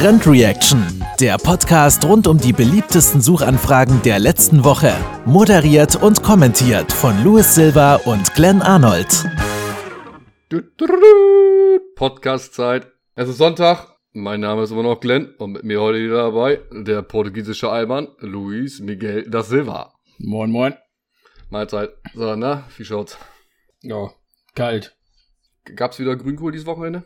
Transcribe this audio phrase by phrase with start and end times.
[0.00, 4.94] Trend Reaction, der Podcast rund um die beliebtesten Suchanfragen der letzten Woche.
[5.24, 9.08] Moderiert und kommentiert von Louis Silva und Glenn Arnold.
[11.96, 12.86] Podcast-Zeit.
[13.16, 13.88] Es ist Sonntag.
[14.12, 18.06] Mein Name ist immer noch Glenn und mit mir heute wieder dabei der portugiesische Allmann
[18.20, 19.94] Luis Miguel da Silva.
[20.18, 20.74] Moin, moin.
[21.50, 21.90] Mahlzeit.
[22.14, 23.18] So, na, wie schaut's?
[23.82, 24.12] Ja,
[24.54, 24.96] kalt.
[25.74, 27.02] Gab's wieder Grünkohl dieses Wochenende?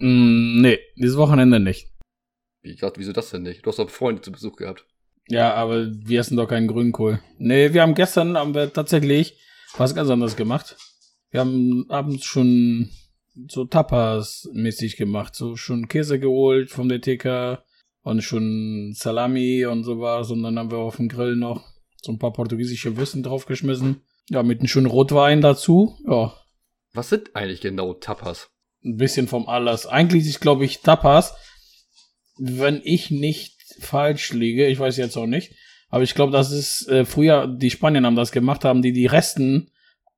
[0.00, 1.86] Mm, nee, dieses Wochenende nicht.
[2.62, 3.64] Wie, ich dachte, wieso das denn nicht?
[3.64, 4.86] Du hast doch Freunde zu Besuch gehabt.
[5.28, 7.20] Ja, aber wir essen doch keinen Grünkohl.
[7.38, 9.38] Nee, wir haben gestern haben wir tatsächlich
[9.76, 10.76] was ganz anderes gemacht.
[11.30, 12.90] Wir haben abends schon
[13.48, 15.34] so Tapas-mäßig gemacht.
[15.36, 17.62] So schon Käse geholt vom DTK
[18.02, 20.30] und schon Salami und sowas.
[20.30, 21.64] Und dann haben wir auf dem Grill noch
[22.02, 24.02] so ein paar portugiesische Würsten draufgeschmissen.
[24.28, 25.96] Ja, mit einem schönen Rotwein dazu.
[26.08, 26.34] Ja.
[26.92, 28.50] Was sind eigentlich genau Tapas?
[28.84, 29.86] ein bisschen vom Alles.
[29.86, 31.34] Eigentlich ist, glaube ich, Tapas,
[32.40, 35.52] wenn ich nicht falsch liege, ich weiß jetzt auch nicht,
[35.90, 39.06] aber ich glaube, das ist äh, früher, die Spanier haben das gemacht, haben die die
[39.06, 39.70] Resten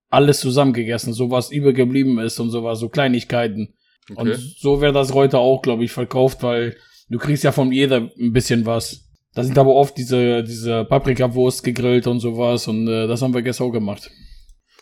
[0.09, 3.75] alles zusammengegessen, so was übergeblieben ist und sowas, so Kleinigkeiten.
[4.11, 4.20] Okay.
[4.20, 6.77] Und so wäre das heute auch, glaube ich, verkauft, weil
[7.09, 9.09] du kriegst ja von jeder ein bisschen was.
[9.34, 13.42] Da sind aber oft diese, diese Paprikawurst gegrillt und sowas und äh, das haben wir
[13.42, 14.11] gestern auch gemacht.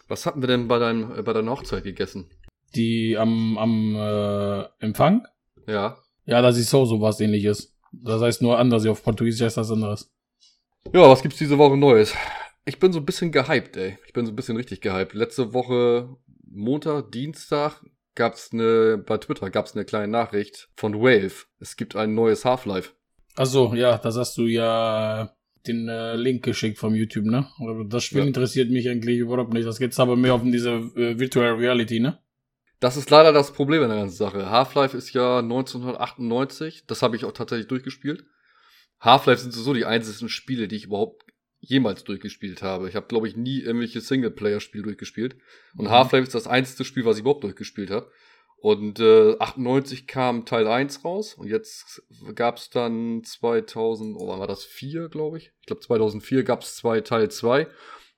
[0.08, 2.28] Was hatten wir denn bei, deinem, äh, bei deiner Hochzeit gegessen?
[2.74, 5.26] Die am, am äh, Empfang?
[5.68, 5.96] Ja.
[6.24, 7.74] Ja, das ist so sowas ähnliches.
[7.92, 10.12] Das heißt nur anders, auf Portugiesisch heißt das anderes.
[10.92, 12.14] Ja, was gibt's diese Woche Neues?
[12.64, 13.98] Ich bin so ein bisschen gehypt, ey.
[14.06, 15.14] Ich bin so ein bisschen richtig gehypt.
[15.14, 16.16] Letzte Woche,
[16.48, 17.82] Montag, Dienstag,
[18.14, 21.46] gab's eine, bei Twitter gab's eine kleine Nachricht von Wave.
[21.58, 22.92] Es gibt ein neues Half-Life.
[23.36, 25.34] Ach so, ja, das hast du ja
[25.66, 27.46] den äh, Link geschickt vom YouTube, ne?
[27.88, 28.26] Das Spiel ja.
[28.26, 29.66] interessiert mich eigentlich überhaupt nicht.
[29.66, 32.18] Das geht aber mehr auf diese äh, Virtual Reality, ne?
[32.80, 34.50] Das ist leider das Problem in der ganzen Sache.
[34.50, 36.84] Half-Life ist ja 1998.
[36.86, 38.24] Das habe ich auch tatsächlich durchgespielt.
[39.00, 41.24] Half-Life sind so die einzigen Spiele, die ich überhaupt
[41.60, 42.88] jemals durchgespielt habe.
[42.88, 45.36] Ich habe, glaube ich, nie irgendwelche Singleplayer-Spiele durchgespielt.
[45.76, 45.90] Und mhm.
[45.90, 48.10] Half-Life ist das einzige Spiel, was ich überhaupt durchgespielt habe.
[48.56, 52.02] Und äh, 98 kam Teil 1 raus und jetzt
[52.34, 54.64] gab es dann 2000, oh, wann war das?
[54.64, 55.52] 4, glaube ich.
[55.60, 57.66] Ich glaube 2004 gab es zwei Teil 2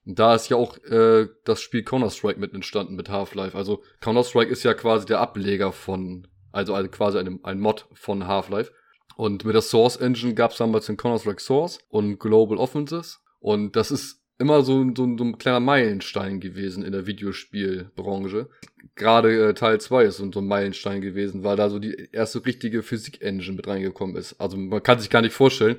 [0.04, 3.56] da ist ja auch äh, das Spiel Counter-Strike mit entstanden mit Half-Life.
[3.56, 8.72] Also Counter-Strike ist ja quasi der Ableger von, also, quasi ein, ein Mod von Half-Life.
[9.16, 13.20] Und mit der Source Engine gab es damals den Counter-Strike Source und Global Offenses.
[13.38, 18.48] Und das ist immer so, so, so ein kleiner Meilenstein gewesen in der Videospielbranche.
[18.96, 22.82] Gerade äh, Teil 2 ist so ein Meilenstein gewesen, weil da so die erste richtige
[22.82, 24.40] Physik-Engine mit reingekommen ist.
[24.40, 25.76] Also man kann sich gar nicht vorstellen,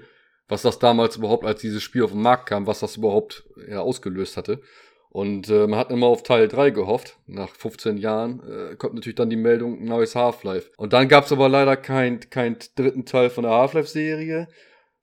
[0.47, 3.81] was das damals überhaupt, als dieses Spiel auf den Markt kam, was das überhaupt ja,
[3.81, 4.61] ausgelöst hatte.
[5.09, 7.19] Und äh, man hat immer auf Teil 3 gehofft.
[7.27, 10.71] Nach 15 Jahren äh, kommt natürlich dann die Meldung neues Half-Life.
[10.75, 14.47] Und dann gab es aber leider keinen kein dritten Teil von der Half-Life-Serie,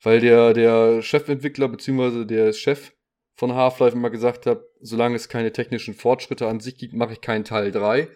[0.02, 2.24] weil der, der Chefentwickler bzw.
[2.24, 2.92] der Chef
[3.36, 7.20] von Half-Life immer gesagt hat, solange es keine technischen Fortschritte an sich gibt, mache ich
[7.20, 8.08] keinen Teil 3.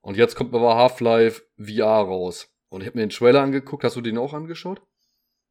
[0.00, 2.48] Und jetzt kommt aber Half-Life VR raus.
[2.70, 3.84] Und ich habe mir den Trailer angeguckt.
[3.84, 4.80] Hast du den auch angeschaut?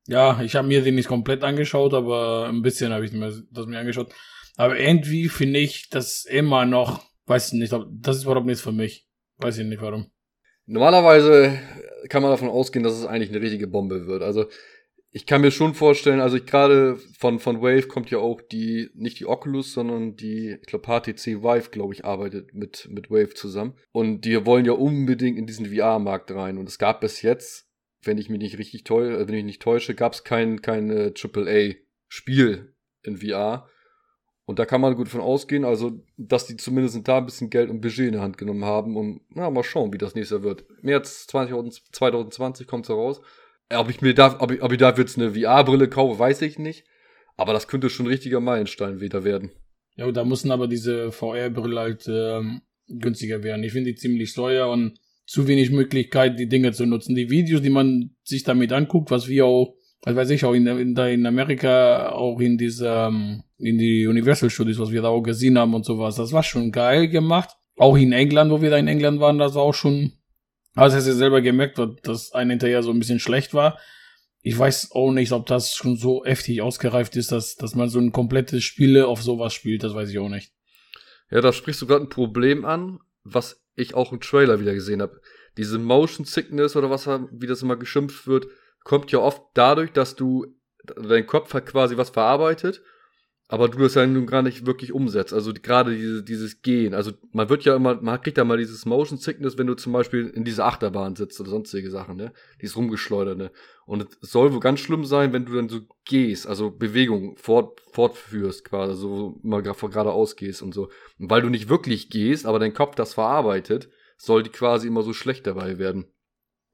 [0.08, 3.66] Ja, ich habe mir den nicht komplett angeschaut, aber ein bisschen habe ich mir das
[3.68, 4.14] mir angeschaut.
[4.58, 8.72] Aber irgendwie finde ich das immer noch, weiß ich nicht, das ist überhaupt nichts für
[8.72, 9.08] mich.
[9.38, 10.12] Weiß ich nicht warum.
[10.66, 11.60] Normalerweise
[12.10, 14.24] kann man davon ausgehen, dass es eigentlich eine richtige Bombe wird.
[14.24, 14.46] Also
[15.14, 18.90] ich kann mir schon vorstellen, also ich gerade von, von Wave kommt ja auch die,
[18.94, 23.34] nicht die Oculus, sondern die, ich glaube HTC Vive, glaube ich, arbeitet mit, mit Wave
[23.34, 23.74] zusammen.
[23.92, 26.58] Und die wollen ja unbedingt in diesen VR-Markt rein.
[26.58, 27.68] Und es gab bis jetzt
[28.04, 30.90] wenn ich mich nicht richtig täusche, äh, wenn ich nicht täusche, gab es kein, kein
[30.90, 32.74] äh, AAA-Spiel
[33.04, 33.68] in VR.
[34.46, 37.70] Und da kann man gut von ausgehen, also, dass die zumindest da ein bisschen Geld
[37.70, 38.98] und Budget in der Hand genommen haben.
[38.98, 40.66] Und na, mal schauen, wie das nächste wird.
[40.82, 43.22] März 20, 2020 kommt es heraus.
[43.74, 46.60] Ob ich mir da, ob ich, ob ich dafür jetzt eine VR-Brille kaufe, weiß ich
[46.60, 46.86] nicht.
[47.38, 49.52] Aber das könnte schon ein richtiger Meilenstein wieder werden.
[49.96, 53.64] Ja, da müssen aber diese VR-Brille halt ähm, günstiger werden.
[53.64, 55.00] Ich finde die ziemlich teuer und
[55.32, 57.16] zu wenig Möglichkeit, die Dinge zu nutzen.
[57.16, 60.68] Die Videos, die man sich damit anguckt, was wir auch, was weiß ich, auch in,
[60.68, 65.22] in, in Amerika, auch in dieser, ähm, in die Universal Studios, was wir da auch
[65.22, 67.52] gesehen haben und sowas, das war schon geil gemacht.
[67.78, 70.12] Auch in England, wo wir da in England waren, das war auch schon,
[70.76, 73.80] also hast du selber gemerkt, dass ein hinterher so ein bisschen schlecht war.
[74.42, 78.00] Ich weiß auch nicht, ob das schon so heftig ausgereift ist, dass, dass man so
[78.00, 80.52] ein komplettes Spiele auf sowas spielt, das weiß ich auch nicht.
[81.30, 85.02] Ja, da sprichst du gerade ein Problem an, was ich auch im Trailer wieder gesehen
[85.02, 85.22] habe.
[85.58, 88.48] Diese Motion Sickness oder was, wie das immer geschimpft wird,
[88.84, 90.48] kommt ja oft dadurch, dass du,
[90.84, 92.82] dein Kopf hat quasi was verarbeitet,
[93.52, 95.34] aber du das ja nun gar nicht wirklich umsetzt.
[95.34, 96.94] Also gerade diese, dieses Gehen.
[96.94, 99.92] Also man wird ja immer, man kriegt ja mal dieses Motion Sickness, wenn du zum
[99.92, 102.32] Beispiel in dieser Achterbahn sitzt oder sonstige Sachen, ne?
[102.62, 103.52] Dieses rumgeschleuderte.
[103.86, 107.82] Und es soll wohl ganz schlimm sein, wenn du dann so gehst, also Bewegung fort,
[107.92, 110.90] fortführst quasi, so mal geradeaus gehst und so.
[111.20, 115.02] Und weil du nicht wirklich gehst, aber dein Kopf das verarbeitet, soll die quasi immer
[115.02, 116.06] so schlecht dabei werden.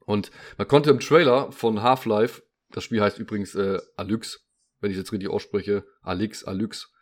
[0.06, 4.47] Und man konnte im Trailer von Half-Life, das Spiel heißt übrigens äh, Alyx,
[4.80, 6.92] wenn ich jetzt richtig ausspreche, Alix, Alyx,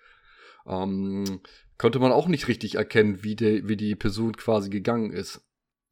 [0.66, 1.40] ähm,
[1.78, 5.42] konnte man auch nicht richtig erkennen, wie, de, wie die Person quasi gegangen ist.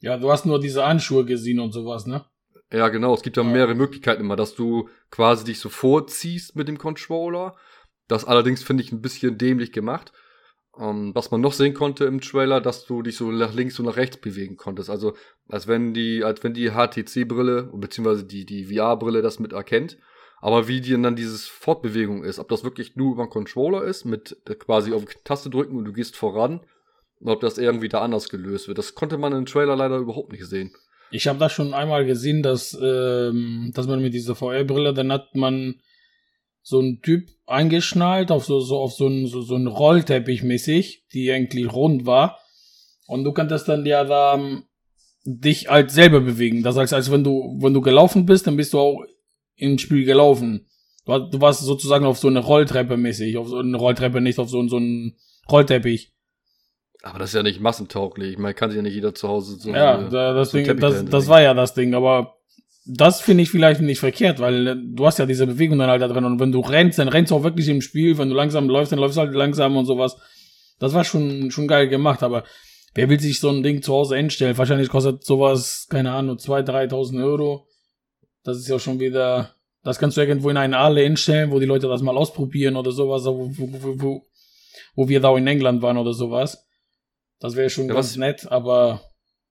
[0.00, 2.25] Ja, du hast nur diese Anschuhe gesehen und sowas, ne?
[2.72, 3.14] Ja, genau.
[3.14, 7.56] Es gibt ja mehrere Möglichkeiten immer, dass du quasi dich so vorziehst mit dem Controller.
[8.08, 10.12] Das allerdings finde ich ein bisschen dämlich gemacht.
[10.72, 13.78] Um, ähm, was man noch sehen konnte im Trailer, dass du dich so nach links
[13.78, 14.90] und nach rechts bewegen konntest.
[14.90, 15.14] Also,
[15.48, 19.98] als wenn die, als wenn die HTC-Brille, beziehungsweise die, die VR-Brille das mit erkennt
[20.44, 24.05] aber wie die dann dieses Fortbewegung ist, ob das wirklich nur über einen Controller ist,
[24.05, 26.61] mit quasi auf die Taste drücken und du gehst voran,
[27.23, 30.32] oder ob das irgendwie da anders gelöst wird, das konnte man im Trailer leider überhaupt
[30.32, 30.75] nicht sehen.
[31.11, 35.35] Ich habe das schon einmal gesehen, dass, ähm, dass man mit dieser VR-Brille, dann hat
[35.35, 35.81] man
[36.61, 41.06] so einen Typ eingeschnallt auf so, so auf so einen so, so einen Rollteppich mäßig,
[41.14, 42.38] die eigentlich rund war.
[43.06, 44.64] Und du kannst dann ja da ähm,
[45.25, 46.62] dich halt selber bewegen.
[46.62, 49.06] Das heißt, als wenn du, wenn du gelaufen bist, dann bist du auch
[49.56, 50.67] im Spiel gelaufen.
[51.06, 54.67] Du, warst sozusagen auf so eine Rolltreppe mäßig, auf so eine Rolltreppe, nicht auf so,
[54.69, 55.17] so einen
[55.51, 56.12] Rollteppich.
[57.03, 58.33] Aber das ist ja nicht massentauglich.
[58.33, 59.71] Ich meine, kann sich ja nicht jeder zu Hause so.
[59.71, 62.37] Ja, eine, das, so Ding, das, das war ja das Ding, aber
[62.87, 66.03] das finde ich vielleicht nicht verkehrt, weil äh, du hast ja diese Bewegung dann halt
[66.03, 68.35] da drin und wenn du rennst, dann rennst du auch wirklich im Spiel, wenn du
[68.35, 70.17] langsam läufst, dann läufst du halt langsam und sowas.
[70.79, 72.45] Das war schon, schon geil gemacht, aber
[72.95, 74.59] wer will sich so ein Ding zu Hause einstellen?
[74.59, 77.69] Wahrscheinlich kostet sowas, keine Ahnung, 2.000, 3.000 Euro.
[78.44, 81.67] Das ist ja schon wieder, das kannst du irgendwo in eine Halle hinstellen, wo die
[81.67, 84.26] Leute das mal ausprobieren oder sowas, wo, wo, wo,
[84.94, 86.67] wo wir da in England waren oder sowas.
[87.41, 89.02] Das wäre schon ja, ganz was, nett, aber.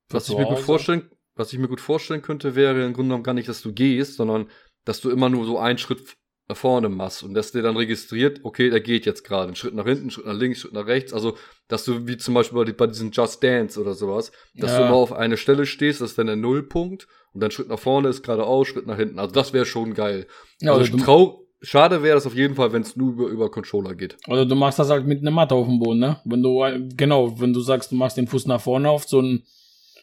[0.10, 3.24] Was ich mir gut vorstellen, was ich mir gut vorstellen könnte, wäre im Grunde genommen
[3.24, 4.50] gar nicht, dass du gehst, sondern
[4.86, 6.16] dass du immer nur so einen Schritt
[6.56, 9.86] vorne machst und dass der dann registriert, okay, der geht jetzt gerade, einen Schritt nach
[9.86, 11.14] hinten, einen Schritt nach links, einen Schritt nach rechts.
[11.14, 14.80] Also, dass du wie zum Beispiel bei, diesen Just Dance oder sowas, dass ja.
[14.80, 17.80] du immer auf eine Stelle stehst, das ist dann der Nullpunkt und dann Schritt nach
[17.80, 19.20] vorne ist geradeaus, Schritt nach hinten.
[19.20, 20.28] Also das wäre schon geil.
[20.60, 23.96] Ja, also trau schade wäre das auf jeden Fall, wenn es nur über, über Controller
[23.96, 24.18] geht.
[24.28, 26.20] Oder du machst das halt mit einer Matte auf dem Boden, ne?
[26.26, 26.64] Wenn du,
[26.96, 29.42] genau, wenn du sagst, du machst den Fuß nach vorne auf so eine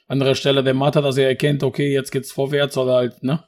[0.08, 3.44] andere Stelle der Matte, dass er erkennt, okay, jetzt geht's vorwärts oder halt, ne?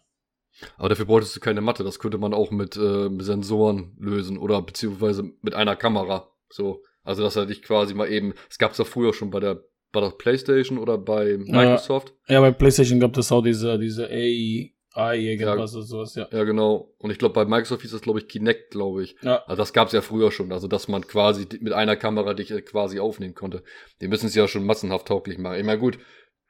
[0.76, 4.62] Aber dafür bräuchtest du keine Matte, das könnte man auch mit, äh, Sensoren lösen oder
[4.62, 6.30] beziehungsweise mit einer Kamera.
[6.50, 6.82] So.
[7.04, 10.00] Also, dass er dich quasi mal eben, es gab's ja früher schon bei der, bei
[10.00, 12.14] der Playstation oder bei Microsoft.
[12.28, 16.28] Ja, ja bei Playstation gab es auch diese, diese AI, irgendwas ja, oder sowas, ja.
[16.30, 16.94] Ja, genau.
[16.98, 19.16] Und ich glaube, bei Microsoft hieß das, glaube ich, Kinect, glaube ich.
[19.22, 19.42] Ja.
[19.46, 22.62] Also das gab's ja früher schon, also dass man quasi mit einer Kamera dich äh,
[22.62, 23.64] quasi aufnehmen konnte.
[24.00, 25.66] Die müssen es ja schon massenhaft tauglich machen.
[25.66, 25.98] Meine, gut,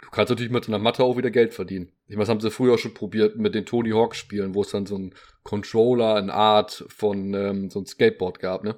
[0.02, 1.92] Du kannst natürlich mit einer Matte auch wieder Geld verdienen.
[2.06, 4.70] Ich meine, das haben sie früher schon probiert mit den Tony Hawk Spielen, wo es
[4.70, 5.14] dann so ein
[5.44, 8.76] Controller, eine Art von ähm, so ein Skateboard gab, ne?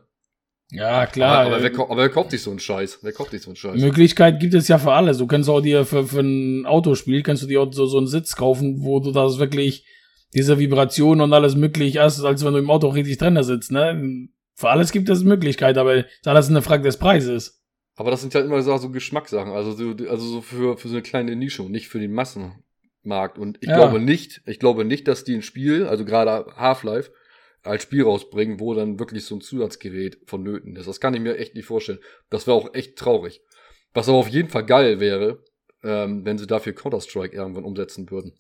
[0.71, 1.47] Ja, klar.
[1.47, 2.99] Aber, aber, wer, aber wer kauft sich so einen Scheiß?
[3.03, 3.81] Wer kauft sich so einen Scheiß?
[3.81, 5.19] Möglichkeit gibt es ja für alles.
[5.19, 8.07] Du kannst auch dir für, für ein Autospiel, kannst du dir auch so, so einen
[8.07, 9.87] Sitz kaufen, wo du das wirklich,
[10.35, 14.29] diese Vibration und alles möglich hast, als wenn du im Auto richtig drin sitzt, ne?
[14.57, 17.64] Für alles gibt es Möglichkeit, aber alles eine Frage des Preises.
[17.97, 20.95] Aber das sind halt immer so, so Geschmackssachen, also so, also so für, für so
[20.95, 23.39] eine kleine Nische und nicht für den Massenmarkt.
[23.39, 23.77] Und ich ja.
[23.77, 27.13] glaube nicht, ich glaube nicht, dass die ein Spiel, also gerade Half-Life,
[27.63, 30.87] als Spiel rausbringen, wo dann wirklich so ein Zusatzgerät vonnöten ist.
[30.87, 32.01] Das kann ich mir echt nicht vorstellen.
[32.31, 33.41] Das wäre auch echt traurig.
[33.95, 35.43] Was aber auf jeden Fall geil wäre,
[35.83, 38.33] ähm, wenn sie dafür Counter-Strike irgendwann umsetzen würden.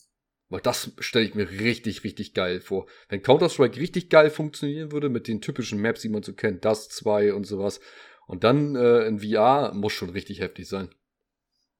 [0.50, 2.86] Weil das stelle ich mir richtig, richtig geil vor.
[3.08, 6.88] Wenn Counter-Strike richtig geil funktionieren würde mit den typischen Maps, die man so kennt, das
[6.90, 7.80] 2 und sowas,
[8.26, 10.94] und dann äh, in VR muss schon richtig heftig sein.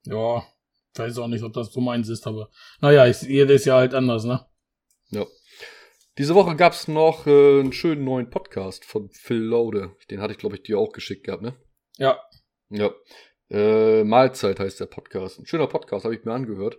[0.04, 0.44] Ja,
[0.94, 3.94] weiß auch nicht, ob das so meins ist, aber naja, ich, jeder ist ja halt
[3.94, 4.46] anders, ne?
[5.10, 5.26] Ja.
[6.18, 9.96] Diese Woche gab's noch äh, einen schönen neuen Podcast von Phil Laude.
[10.10, 11.56] Den hatte ich, glaube ich, dir auch geschickt gehabt, ne?
[11.96, 12.20] Ja.
[12.68, 12.90] Ja.
[13.50, 15.38] Äh, Mahlzeit heißt der Podcast.
[15.38, 16.78] Ein schöner Podcast, habe ich mir angehört.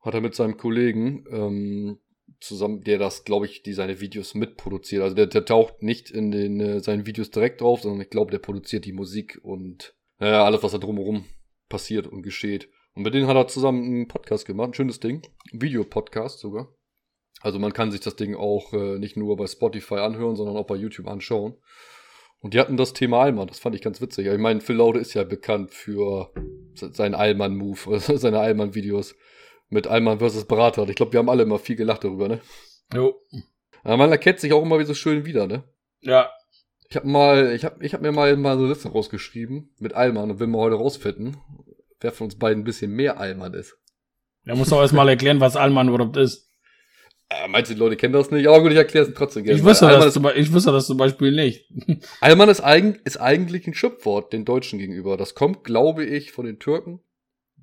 [0.00, 2.00] Hat er mit seinem Kollegen ähm,
[2.40, 5.02] zusammen, der das, glaube ich, die seine Videos mitproduziert.
[5.02, 8.30] Also der, der taucht nicht in den äh, seinen Videos direkt drauf, sondern ich glaube,
[8.30, 11.24] der produziert die Musik und äh, alles, was da drumherum
[11.68, 12.68] passiert und geschieht.
[12.94, 16.74] Und mit denen hat er zusammen einen Podcast gemacht, ein schönes Ding, Videopodcast sogar.
[17.42, 20.66] Also man kann sich das Ding auch äh, nicht nur bei Spotify anhören, sondern auch
[20.66, 21.54] bei YouTube anschauen.
[22.40, 24.26] Und die hatten das Thema Allmann, das fand ich ganz witzig.
[24.26, 26.30] Ich meine, Phil Laude ist ja bekannt für
[26.74, 29.14] seinen Allmann-Move, seine Allmann-Videos
[29.68, 30.88] mit Allmann versus Berater.
[30.88, 32.40] Ich glaube, wir haben alle immer viel gelacht darüber, ne?
[32.94, 33.20] Jo.
[33.82, 35.64] Aber man erkennt sich auch immer wieder so schön wieder, ne?
[36.00, 36.30] Ja.
[36.88, 39.94] Ich habe mal, ich habe ich hab mir mal, mal so eine Liste rausgeschrieben mit
[39.94, 41.36] Allmann und will mal heute rausfinden,
[42.00, 43.76] wer von uns beiden ein bisschen mehr Allmann ist.
[44.44, 46.46] Er muss doch erstmal erklären, was Allmann überhaupt ist.
[47.28, 48.46] Äh, meinst du, die Leute kennen das nicht?
[48.46, 49.58] Aber gut, ich erkläre es trotzdem gerne.
[49.58, 51.68] Ich wusste, Allmann das zum, ich wusste das zum Beispiel nicht.
[52.20, 55.16] Allmann ist, eigen, ist eigentlich ein Schimpfwort den Deutschen gegenüber.
[55.16, 57.00] Das kommt, glaube ich, von den Türken,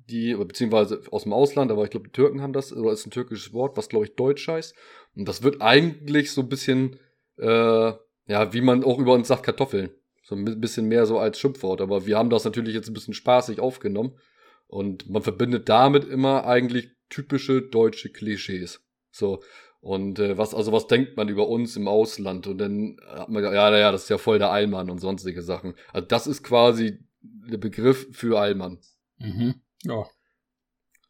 [0.08, 3.10] die, beziehungsweise aus dem Ausland, aber ich glaube, die Türken haben das, oder ist ein
[3.10, 4.74] türkisches Wort, was, glaube ich, Deutsch heißt.
[5.16, 6.98] Und das wird eigentlich so ein bisschen,
[7.38, 7.92] äh,
[8.26, 9.90] ja, wie man auch über uns sagt, Kartoffeln.
[10.22, 11.80] So ein bisschen mehr so als Schimpfwort.
[11.80, 14.18] Aber wir haben das natürlich jetzt ein bisschen spaßig aufgenommen.
[14.66, 18.82] Und man verbindet damit immer eigentlich typische deutsche Klischees.
[19.10, 19.42] So.
[19.80, 22.46] Und äh, was, also was denkt man über uns im Ausland?
[22.46, 25.74] Und dann hat man ja, naja, das ist ja voll der Allmann und sonstige Sachen.
[25.92, 28.78] Also das ist quasi der Begriff für Allmann.
[29.18, 29.56] Mhm.
[29.84, 30.04] Ja.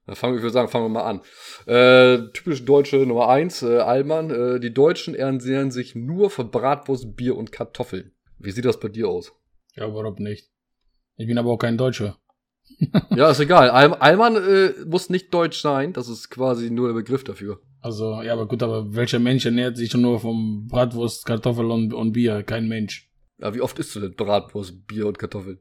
[0.07, 1.21] Da fangen wir, ich würde sagen, fangen wir mal an.
[1.66, 4.31] Äh, typisch deutsche Nummer eins, äh, Allmann.
[4.31, 8.12] Äh, die Deutschen ernähren sich nur von Bratwurst, Bier und Kartoffeln.
[8.38, 9.33] Wie sieht das bei dir aus?
[9.76, 10.50] Ja, überhaupt nicht.
[11.16, 12.19] Ich bin aber auch kein Deutscher.
[13.16, 13.71] ja, ist egal.
[13.71, 15.93] All, Allmann äh, muss nicht deutsch sein.
[15.93, 17.61] Das ist quasi nur der Begriff dafür.
[17.81, 21.93] Also, ja, aber gut, aber welcher Mensch ernährt sich schon nur vom Bratwurst, Kartoffel und,
[21.95, 22.43] und Bier?
[22.43, 23.11] Kein Mensch.
[23.38, 25.61] Ja, wie oft isst du denn Bratwurst, Bier und Kartoffeln?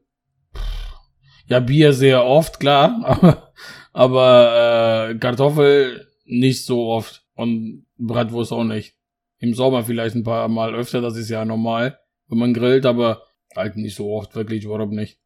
[1.46, 3.52] Ja, Bier sehr oft, klar, aber,
[3.92, 8.96] aber äh, Kartoffel nicht so oft und Bratwurst auch nicht.
[9.38, 11.98] Im Sommer vielleicht ein paar Mal öfter, das ist ja normal,
[12.28, 13.22] wenn man grillt, aber
[13.54, 15.18] halt nicht so oft, wirklich, überhaupt nicht.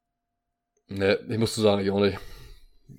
[0.89, 2.19] Ne, ich muss zu sagen, ich auch nicht.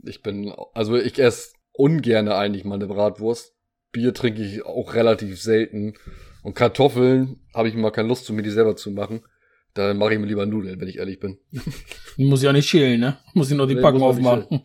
[0.04, 3.56] Ich bin, also ich esse ungerne eigentlich mal eine Bratwurst.
[3.92, 5.96] Bier trinke ich auch relativ selten.
[6.44, 9.22] Und Kartoffeln habe ich mal keine Lust zu, mir die selber zu machen.
[9.80, 11.38] Da mache ich mir lieber Nudeln, wenn ich ehrlich bin.
[12.18, 13.18] Die muss ja nicht schälen, ne?
[13.34, 14.62] Muss ich nur die Nee, Packung aufmachen.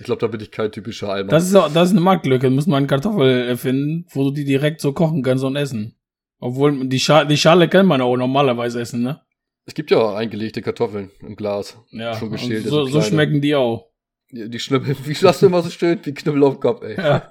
[0.00, 1.28] Ich glaube, da bin ich kein typischer Alman.
[1.30, 2.48] Das ist, auch- das ist eine Marktlücke.
[2.50, 5.96] Muss man Kartoffel erfinden, wo du die direkt so kochen kannst und essen.
[6.40, 9.20] Obwohl, die, Scha die Schale kann man auch normalerweise essen, ne?
[9.66, 11.76] es gibt ja eingelegte Kartoffeln im Glas.
[11.90, 13.90] Ja, Schon und geschälte, so, so schmecken die auch.
[14.30, 15.98] Die, die Schnibbel, wie sagst du immer so schön?
[16.04, 16.96] Wie Knüppel auf dem Kopf, ey.
[16.96, 17.28] Ja.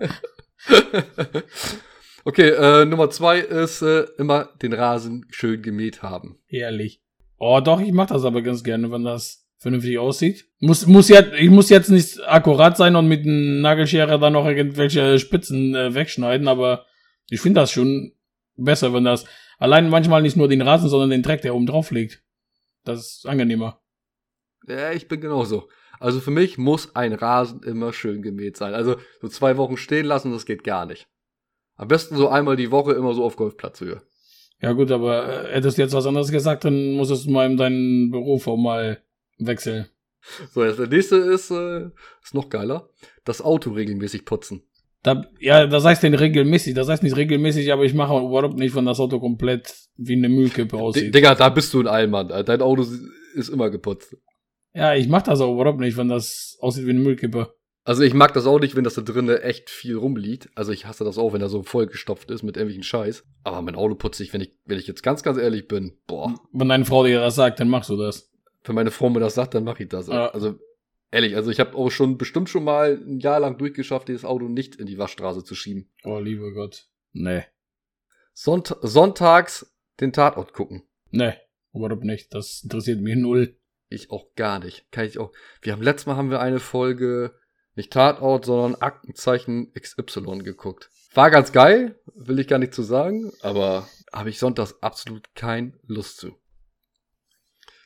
[2.25, 6.37] okay, äh, Nummer zwei ist äh, immer den Rasen schön gemäht haben.
[6.47, 7.01] Ehrlich.
[7.37, 10.45] Oh, doch, ich mach das aber ganz gerne, wenn das vernünftig aussieht.
[10.59, 14.45] Muss, muss jetzt, ich muss jetzt nicht akkurat sein und mit einem Nagelschere dann noch
[14.45, 16.85] irgendwelche Spitzen äh, wegschneiden, aber
[17.29, 18.13] ich finde das schon
[18.55, 19.25] besser, wenn das
[19.57, 22.23] allein manchmal nicht nur den Rasen, sondern den Dreck, der oben drauf liegt.
[22.83, 23.81] Das ist angenehmer.
[24.67, 25.69] Ja, ich bin genauso.
[25.99, 28.73] Also für mich muss ein Rasen immer schön gemäht sein.
[28.73, 31.07] Also so zwei Wochen stehen lassen, das geht gar nicht.
[31.75, 34.01] Am besten so einmal die Woche immer so auf Golfplatzhöhe.
[34.61, 37.57] Ja gut, aber äh, hättest du jetzt was anderes gesagt, dann musstest du mal in
[37.57, 39.01] deinen Beruf auch mal
[39.37, 39.87] wechseln.
[40.51, 41.89] So, jetzt der nächste ist, äh,
[42.23, 42.89] ist noch geiler.
[43.23, 44.63] Das Auto regelmäßig putzen.
[45.03, 46.73] Da, ja, das heißt denn regelmäßig.
[46.73, 50.27] Das heißt nicht regelmäßig, aber ich mache überhaupt nicht, wenn das Auto komplett wie eine
[50.27, 51.15] Müllkippe D aussieht.
[51.15, 52.31] Digga, da bist du ein Allmann.
[52.31, 52.57] Alter.
[52.57, 52.85] Dein Auto
[53.35, 54.17] ist immer geputzt.
[54.73, 57.53] Ja, ich mach das auch überhaupt nicht, wenn das aussieht wie eine Müllkippe.
[57.87, 60.49] Also ich mag das auch nicht, wenn das da drinnen echt viel rumliegt.
[60.55, 63.23] Also ich hasse das auch, wenn er so vollgestopft ist mit irgendwelchen Scheiß.
[63.45, 65.97] Aber mein Auto putze ich, wenn ich, wenn ich jetzt ganz, ganz ehrlich bin.
[66.05, 66.35] Boah.
[66.51, 68.29] Wenn deine Frau dir das sagt, dann machst du das.
[68.65, 70.07] wenn meine Frau mir das sagt, dann mache ich das.
[70.07, 70.27] Ja.
[70.31, 70.59] Also
[71.11, 74.49] ehrlich, also ich habe auch schon bestimmt schon mal ein Jahr lang durchgeschafft, dieses Auto
[74.49, 75.89] nicht in die Waschstraße zu schieben.
[76.03, 76.89] Oh, lieber Gott.
[77.13, 77.45] Nee.
[78.33, 80.83] Sonnt sonntags den Tatort gucken.
[81.11, 81.35] Nee,
[81.73, 82.33] überhaupt nicht.
[82.33, 83.55] Das interessiert mich null.
[83.87, 84.91] Ich auch gar nicht.
[84.91, 85.31] Kann ich auch.
[85.61, 87.33] Wir haben letztes Mal haben wir eine Folge
[87.77, 90.89] nicht Tatort, sondern Aktenzeichen XY geguckt.
[91.13, 95.73] War ganz geil, will ich gar nicht zu sagen, aber habe ich sonntags absolut keine
[95.85, 96.35] Lust zu.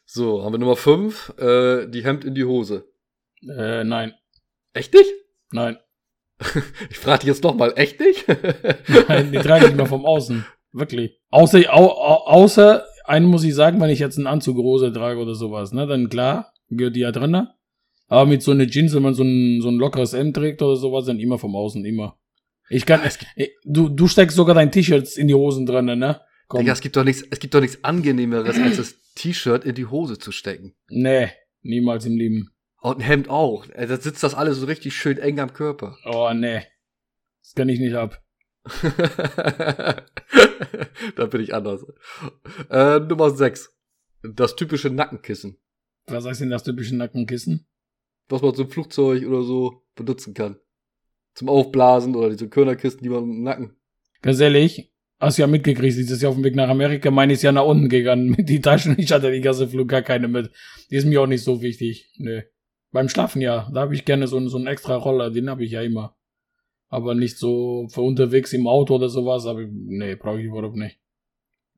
[0.05, 2.85] So, haben wir Nummer 5, äh, die Hemd in die Hose.
[3.47, 4.13] Äh, nein.
[4.73, 5.11] Echt nicht?
[5.51, 5.77] Nein.
[6.89, 8.27] Ich frage dich jetzt nochmal, echt nicht?
[9.07, 10.45] Nein, die trage ich nur vom Außen.
[10.73, 11.19] Wirklich.
[11.29, 15.19] Außer, au, au, außer, einen muss ich sagen, wenn ich jetzt einen Anzug Rose trage
[15.19, 17.47] oder sowas, ne, dann klar, gehört die ja drin.
[18.11, 20.75] Aber mit so einer Jeans, wenn man so ein, so ein lockeres M trägt oder
[20.75, 22.19] sowas, dann immer vom Außen, immer.
[22.69, 22.99] Ich kann,
[23.35, 26.19] äh, du, du steckst sogar dein T-Shirt in die Hosen drin, ne?
[26.49, 26.59] Komm.
[26.59, 29.85] Digga, es gibt doch nichts, es gibt doch nichts angenehmeres, als das T-Shirt in die
[29.85, 30.75] Hose zu stecken.
[30.89, 31.29] Nee,
[31.61, 32.49] niemals im Leben.
[32.81, 33.65] Und ein Hemd auch.
[33.69, 35.95] Äh, Da sitzt das alles so richtig schön eng am Körper.
[36.03, 36.63] Oh, nee.
[37.43, 38.21] Das kann ich nicht ab.
[41.15, 41.85] da bin ich anders.
[42.69, 43.73] Äh, Nummer 6.
[44.21, 45.55] Das typische Nackenkissen.
[46.07, 47.67] Was heißt denn das typische Nackenkissen?
[48.31, 50.55] Was man zum Flugzeug oder so benutzen kann.
[51.33, 53.75] Zum Aufblasen oder diese Körnerkisten, die man im Nacken.
[54.21, 57.41] Ganz ehrlich, hast du ja mitgekriegt, dieses Jahr auf dem Weg nach Amerika, meine ist
[57.41, 58.95] ja nach unten gegangen mit die Taschen.
[58.97, 60.49] Ich hatte die ganze Flug gar keine mit.
[60.89, 62.09] Die ist mir auch nicht so wichtig.
[62.17, 62.43] Nee.
[62.91, 65.63] Beim Schlafen ja, da habe ich gerne so, einen- so einen extra Roller, den habe
[65.63, 66.15] ich ja immer.
[66.89, 70.99] Aber nicht so für unterwegs im Auto oder sowas, aber nee, brauche ich überhaupt nicht.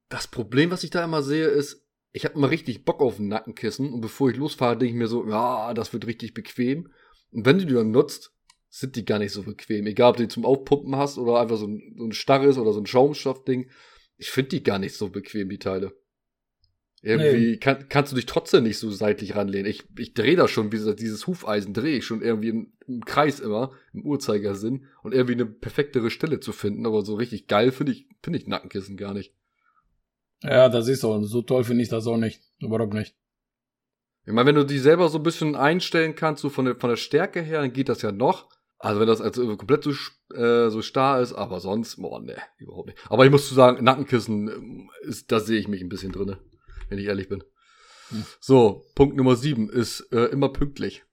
[0.09, 1.82] Das Problem, was ich da immer sehe, ist,
[2.13, 5.07] ich habe immer richtig Bock auf ein Nackenkissen und bevor ich losfahre, denke ich mir
[5.07, 6.91] so, ja, das wird richtig bequem.
[7.31, 8.31] Und wenn du die dann nutzt,
[8.69, 9.87] sind die gar nicht so bequem.
[9.87, 12.71] Egal, ob du die zum Aufpumpen hast oder einfach so ein, so ein starres oder
[12.71, 13.69] so ein Schaumstoffding.
[14.17, 15.93] Ich finde die gar nicht so bequem, die Teile.
[17.01, 17.57] Irgendwie nee.
[17.57, 19.69] kann, kannst du dich trotzdem nicht so seitlich ranlehnen.
[19.69, 23.39] Ich, ich drehe da schon, wie dieses Hufeisen drehe ich schon irgendwie im, im, Kreis
[23.39, 26.85] immer, im Uhrzeigersinn und irgendwie eine perfektere Stelle zu finden.
[26.85, 29.35] Aber so richtig geil finde ich, finde ich Nackenkissen gar nicht.
[30.43, 31.23] Ja, das ist so.
[31.23, 32.41] So toll finde ich das auch nicht.
[32.59, 33.15] Überhaupt nicht.
[34.25, 36.89] Ich meine, wenn du die selber so ein bisschen einstellen kannst, so von der, von
[36.89, 38.49] der Stärke her, dann geht das ja noch.
[38.77, 39.91] Also wenn das also komplett so,
[40.35, 42.99] äh, so starr ist, aber sonst, boah, ne, überhaupt nicht.
[43.09, 46.39] Aber ich muss zu sagen, Nackenkissen, ähm, ist, da sehe ich mich ein bisschen drinne,
[46.89, 47.43] wenn ich ehrlich bin.
[48.09, 48.25] Hm.
[48.41, 51.03] So, Punkt Nummer sieben ist äh, immer pünktlich.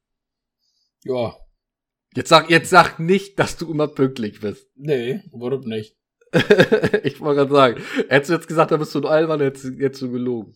[1.05, 1.37] Ja.
[2.15, 4.69] Jetzt sag, jetzt sag nicht, dass du immer pünktlich bist.
[4.75, 5.97] Nee, überhaupt nicht.
[7.03, 10.03] ich wollte gerade sagen, hättest du jetzt gesagt, da bist du ein Alman, hättest, hättest
[10.03, 10.55] du gelogen.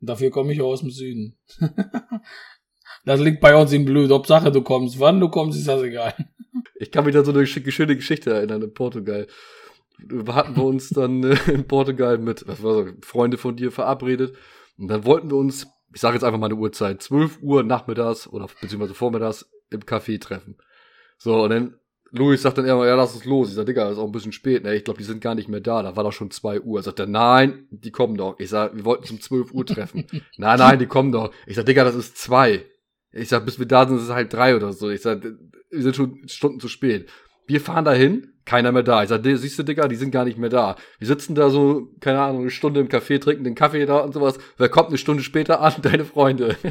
[0.00, 1.38] Dafür komme ich aus dem Süden.
[3.04, 4.10] das liegt bei uns im Blut.
[4.10, 4.98] Hauptsache du kommst.
[4.98, 6.14] Wann du kommst, ist das egal.
[6.76, 9.28] Ich kann mich da so eine schöne Geschichte erinnern in Portugal.
[9.98, 12.44] Wir hatten wir uns dann äh, in Portugal mit,
[13.02, 14.34] Freunde von dir verabredet.
[14.76, 18.26] Und dann wollten wir uns, ich sage jetzt einfach mal eine Uhrzeit, 12 Uhr nachmittags
[18.26, 20.56] oder beziehungsweise vormittags im Café treffen.
[21.18, 21.74] So, und dann
[22.12, 23.48] Louis sagt dann immer, ja, lass uns los.
[23.48, 24.64] Ich sag, Digga, ist auch ein bisschen spät.
[24.64, 24.76] Ne?
[24.76, 25.82] Ich glaube, die sind gar nicht mehr da.
[25.82, 26.80] Da war doch schon zwei Uhr.
[26.80, 28.38] Er sagt er, nein, die kommen doch.
[28.38, 30.06] Ich sag, wir wollten zum 12 Uhr treffen.
[30.36, 31.32] nein, nein, die kommen doch.
[31.46, 32.66] Ich sag, Digga, das ist zwei.
[33.12, 34.90] Ich sag, bis wir da sind, ist es halt drei oder so.
[34.90, 37.08] Ich sag, wir sind schon Stunden zu spät.
[37.46, 39.02] Wir fahren dahin, keiner mehr da.
[39.02, 40.76] Ich sag, siehst du, Digga, die sind gar nicht mehr da.
[40.98, 44.12] Wir sitzen da so, keine Ahnung, eine Stunde im Café, trinken den Kaffee da und
[44.12, 44.38] sowas.
[44.58, 45.72] Wer kommt eine Stunde später an?
[45.82, 46.56] Deine Freunde.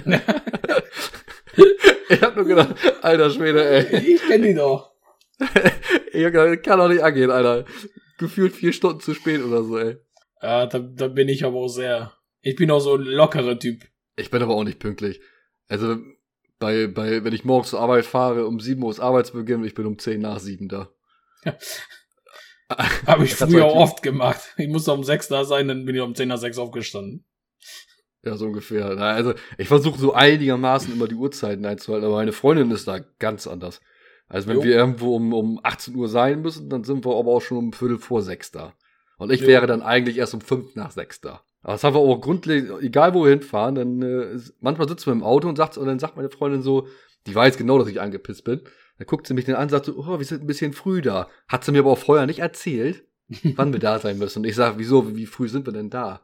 [2.10, 4.13] ich hab nur gedacht, alter Schwede, ey.
[4.13, 4.90] Ich kenn die doch.
[6.63, 7.65] Kann doch nicht angehen, Alter.
[8.17, 9.98] Gefühlt vier Stunden zu spät oder so, ey.
[10.41, 12.13] Ja, da, da bin ich aber auch sehr.
[12.41, 13.83] Ich bin auch so ein lockerer Typ.
[14.15, 15.21] Ich bin aber auch nicht pünktlich.
[15.67, 15.98] Also,
[16.60, 19.86] bei, bei, wenn ich morgens zur Arbeit fahre, um sieben Uhr ist Arbeitsbeginn, ich bin
[19.86, 20.89] um zehn nach sieben da.
[23.07, 24.53] Habe ich früher auch oft gemacht.
[24.57, 27.25] Ich musste um sechs da sein, dann bin ich um zehn nach sechs aufgestanden.
[28.23, 28.86] Ja, so ungefähr.
[28.86, 33.47] Also, ich versuche so einigermaßen immer die Uhrzeiten einzuhalten, aber meine Freundin ist da ganz
[33.47, 33.82] anders.
[34.32, 34.63] Also wenn jo.
[34.63, 37.74] wir irgendwo um, um 18 Uhr sein müssen, dann sind wir aber auch schon um
[37.74, 38.74] Viertel vor sechs da.
[39.17, 39.48] Und ich jo.
[39.48, 41.41] wäre dann eigentlich erst um fünf nach sechs da.
[41.63, 45.13] Aber das haben wir auch grundlegend, egal wo wir hinfahren, dann äh, manchmal sitzen wir
[45.13, 46.88] im Auto und, sagt, und dann sagt meine Freundin so,
[47.28, 48.62] die weiß genau, dass ich angepisst bin.
[48.98, 51.02] Dann guckt sie mich dann an und sagt so, oh, wir sind ein bisschen früh
[51.02, 51.28] da.
[51.50, 53.04] Hat sie mir aber auch vorher nicht erzählt,
[53.56, 54.39] wann wir da sein müssen.
[54.39, 56.22] Und ich sage, wieso, wie früh sind wir denn da?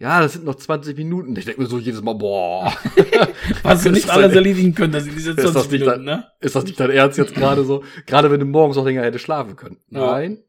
[0.00, 1.34] Ja, das sind noch 20 Minuten.
[1.36, 2.72] Ich denke mir so jedes Mal, boah.
[3.64, 6.30] Hast du nicht alles erledigen können, dass in diese 20 Minuten, dein, ne?
[6.40, 7.82] Ist das nicht dein Ernst jetzt gerade so?
[8.06, 9.78] Gerade wenn du morgens noch länger hätte schlafen können.
[9.90, 10.12] Ja.
[10.12, 10.44] Nein.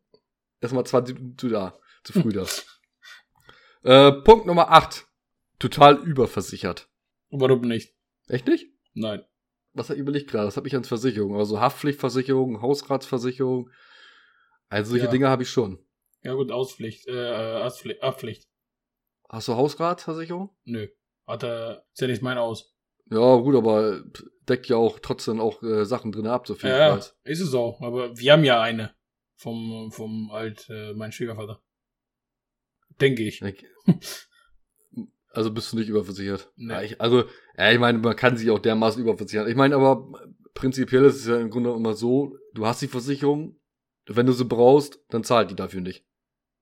[0.62, 1.79] Erstmal 20 Minuten zu da.
[2.03, 2.45] Zu früh da.
[4.09, 5.07] äh, Punkt Nummer 8.
[5.57, 6.88] Total überversichert.
[7.31, 7.95] Warum nicht?
[8.27, 8.67] Echt nicht?
[8.93, 9.23] Nein.
[9.73, 10.45] Was überlegt gerade?
[10.45, 11.35] Das habe ich als Versicherung.
[11.38, 13.71] Also Haftpflichtversicherung, Hausratsversicherung.
[14.67, 15.12] Also solche ja.
[15.12, 15.79] Dinge habe ich schon.
[16.21, 18.48] Ja gut, Auspflicht, äh, Haftpflicht.
[19.30, 20.50] Hast du Hausratversicherung?
[20.65, 20.88] Nö.
[21.28, 22.74] Hat er, ist ja nicht mein Aus.
[23.12, 24.04] Ja, gut, aber
[24.48, 27.18] deckt ja auch trotzdem auch äh, Sachen drin ab, so viel ja, ich weiß.
[27.24, 28.94] Ist es auch, aber wir haben ja eine
[29.36, 31.62] vom, vom alt, äh, mein Schwiegervater.
[33.00, 33.42] Denke ich.
[35.32, 36.52] Also bist du nicht überversichert.
[36.56, 36.74] Nee.
[36.74, 37.24] Ja, ich, also,
[37.56, 39.48] ja, ich meine, man kann sich auch dermaßen überversichern.
[39.48, 40.12] Ich meine, aber
[40.56, 43.60] prinzipiell ist es ja im Grunde immer so, du hast die Versicherung,
[44.08, 46.04] wenn du sie brauchst, dann zahlt die dafür nicht.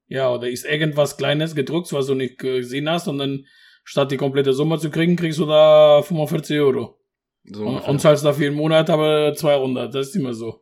[0.08, 3.46] Ja, oder ist irgendwas Kleines gedruckt, was du nicht gesehen hast und dann
[3.84, 7.00] statt die komplette Summe zu kriegen, kriegst du da 45 Euro.
[7.44, 9.94] So und, und zahlst dafür im Monat aber 200.
[9.94, 10.62] Das ist immer so.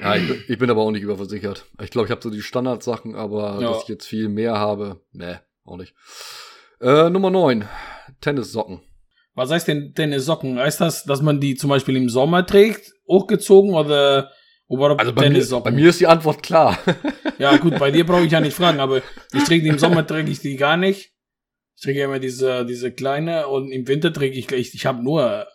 [0.00, 1.66] Ja, ich, ich bin aber auch nicht überversichert.
[1.82, 3.70] Ich glaube, ich habe so die Standardsachen, aber ja.
[3.70, 5.94] dass ich jetzt viel mehr habe, ne, auch nicht.
[6.80, 7.66] Äh, Nummer 9.
[8.20, 8.82] Tennissocken.
[9.34, 10.58] Was heißt denn Tennissocken?
[10.58, 14.30] Heißt das, dass man die zum Beispiel im Sommer trägt, hochgezogen oder
[14.70, 16.78] also bei mir, bei mir, ist die Antwort klar.
[17.38, 19.02] ja, gut, bei dir brauche ich ja nicht fragen, aber
[19.32, 21.12] ich träge die im Sommer träge ich die gar nicht.
[21.76, 25.46] Ich träge immer diese, diese kleine und im Winter träge ich gleich, ich habe nur,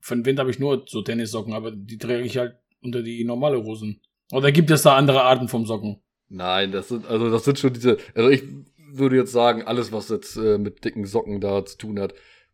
[0.00, 3.24] für den Winter habe ich nur so Tennissocken, aber die träge ich halt unter die
[3.24, 4.00] normale Hosen.
[4.32, 6.02] Oder gibt es da andere Arten vom Socken?
[6.28, 8.42] Nein, das sind, also das sind schon diese, also ich
[8.90, 12.12] würde jetzt sagen, alles, was jetzt äh, mit dicken Socken da zu tun hat.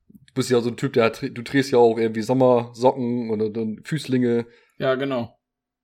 [0.09, 3.57] Du bist ja so ein Typ, der hat, du trägst ja auch irgendwie Sommersocken und,
[3.57, 4.47] und Füßlinge.
[4.79, 5.38] Ja, genau.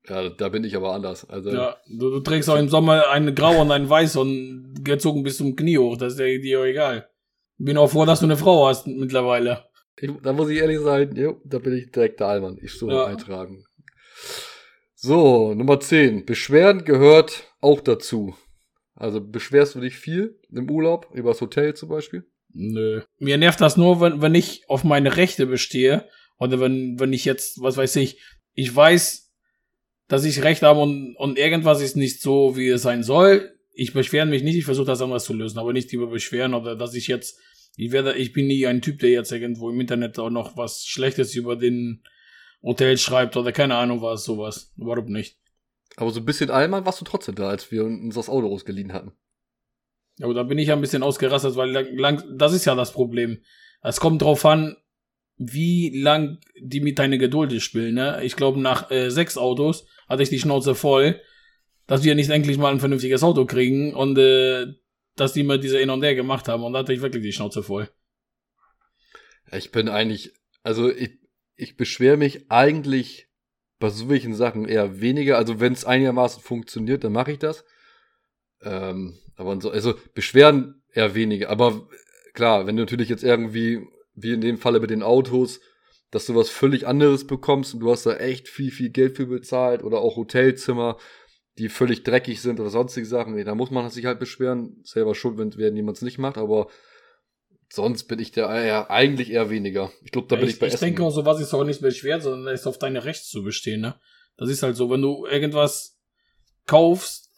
[0.08, 1.28] Ja, da bin ich aber anders.
[1.28, 5.22] Also, ja, du, du trägst auch im Sommer eine grau und ein weiß und gezogen
[5.22, 5.96] bis zum Knie hoch.
[5.96, 7.08] Das ist dir auch egal.
[7.56, 9.64] Bin auch froh, dass du eine Frau hast mittlerweile.
[9.96, 12.58] Ich, da muss ich ehrlich sein, jo, da bin ich direkt der Allmann.
[12.60, 13.06] Ich so ja.
[13.06, 13.64] eintragen.
[14.94, 16.26] So, Nummer 10.
[16.26, 18.34] Beschwerden gehört auch dazu.
[18.94, 22.24] Also beschwerst du dich viel im Urlaub, über das Hotel zum Beispiel?
[22.52, 23.02] Nö.
[23.18, 26.08] Mir nervt das nur, wenn, wenn ich auf meine Rechte bestehe.
[26.38, 28.20] Oder wenn, wenn ich jetzt, was weiß ich,
[28.54, 29.23] ich weiß,
[30.14, 33.52] dass ich Recht habe und, und irgendwas ist nicht so, wie es sein soll.
[33.72, 36.76] Ich beschwere mich nicht, ich versuche das anders zu lösen, aber nicht über beschweren oder
[36.76, 37.40] dass ich jetzt,
[37.76, 40.84] ich werde, ich bin nie ein Typ, der jetzt irgendwo im Internet auch noch was
[40.86, 42.04] Schlechtes über den
[42.62, 44.72] Hotel schreibt oder keine Ahnung was, sowas.
[44.76, 45.36] Warum nicht?
[45.96, 48.92] Aber so ein bisschen einmal warst du trotzdem da, als wir uns das Auto ausgeliehen
[48.92, 49.14] hatten.
[50.18, 52.76] Ja, aber da bin ich ja ein bisschen ausgerastet, weil lang, lang, das ist ja
[52.76, 53.42] das Problem.
[53.82, 54.76] Es kommt drauf an,
[55.38, 58.20] wie lang die mit deiner Geduld spielen, ne?
[58.22, 61.20] Ich glaube, nach äh, sechs Autos hatte ich die Schnauze voll,
[61.86, 64.66] dass wir nicht endlich mal ein vernünftiges Auto kriegen und äh,
[65.16, 67.32] dass die mir diese In und Der gemacht haben und da hatte ich wirklich die
[67.32, 67.88] Schnauze voll.
[69.52, 71.18] Ich bin eigentlich, also ich,
[71.56, 73.28] ich beschwere mich eigentlich
[73.78, 75.36] bei so welchen Sachen eher weniger.
[75.36, 77.64] Also wenn es einigermaßen funktioniert, dann mache ich das.
[78.62, 81.50] Ähm, aber so, also beschweren eher weniger.
[81.50, 81.88] Aber
[82.32, 85.60] klar, wenn du natürlich jetzt irgendwie, wie in dem Falle mit den Autos,
[86.14, 89.26] dass du was völlig anderes bekommst und du hast da echt viel, viel Geld für
[89.26, 90.96] bezahlt oder auch Hotelzimmer,
[91.58, 94.80] die völlig dreckig sind oder sonstige Sachen, da muss man sich halt beschweren.
[94.84, 96.68] Selber schuld, wenn, wenn jemand es nicht macht, aber
[97.68, 99.90] sonst bin ich der eher, eigentlich eher weniger.
[100.04, 100.84] Ich glaube, da bin ich, ich bei Ich Essen.
[100.84, 103.96] denke auch, sowas ist auch nicht beschwert, sondern ist auf deine Rechte zu bestehen, ne?
[104.36, 105.98] Das ist halt so, wenn du irgendwas
[106.66, 107.30] kaufst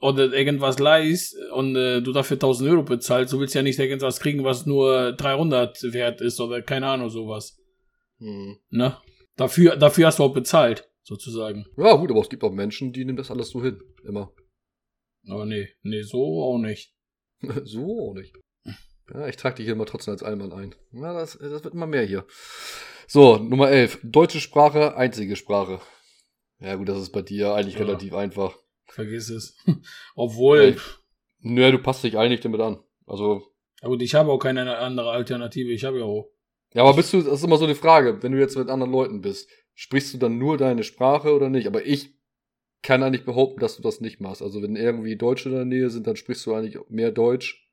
[0.00, 4.20] oder irgendwas leihst und äh, du dafür 1000 Euro bezahlst, du willst ja nicht irgendwas
[4.20, 7.58] kriegen, was nur 300 wert ist oder keine Ahnung, sowas.
[8.24, 8.56] Hm.
[8.70, 8.96] Ne?
[9.36, 11.66] Dafür, dafür hast du auch bezahlt, sozusagen.
[11.76, 13.82] Ja, gut, aber es gibt auch Menschen, die nehmen das alles so hin.
[14.04, 14.32] Immer.
[15.28, 16.94] Aber nee, nee, so auch nicht.
[17.64, 18.34] so auch nicht.
[19.12, 20.74] Ja, ich trage dich hier immer trotzdem als Allmann ein.
[20.92, 22.26] Ja, das, das wird immer mehr hier.
[23.06, 24.00] So, Nummer 11.
[24.02, 25.80] Deutsche Sprache, einzige Sprache.
[26.58, 27.80] Ja, gut, das ist bei dir eigentlich Ja.
[27.80, 28.56] relativ einfach.
[28.86, 29.58] Vergiss es.
[30.14, 30.78] Obwohl.
[31.40, 32.82] Nö, du passt dich eigentlich damit an.
[33.06, 33.42] Also,
[33.82, 35.70] gut, ich habe auch keine andere Alternative.
[35.72, 36.30] Ich habe ja auch.
[36.74, 38.92] Ja, aber bist du, das ist immer so eine Frage, wenn du jetzt mit anderen
[38.92, 41.66] Leuten bist, sprichst du dann nur deine Sprache oder nicht?
[41.66, 42.14] Aber ich
[42.82, 44.42] kann eigentlich behaupten, dass du das nicht machst.
[44.42, 47.66] Also, wenn irgendwie Deutsche in der Nähe sind, dann sprichst du eigentlich mehr Deutsch.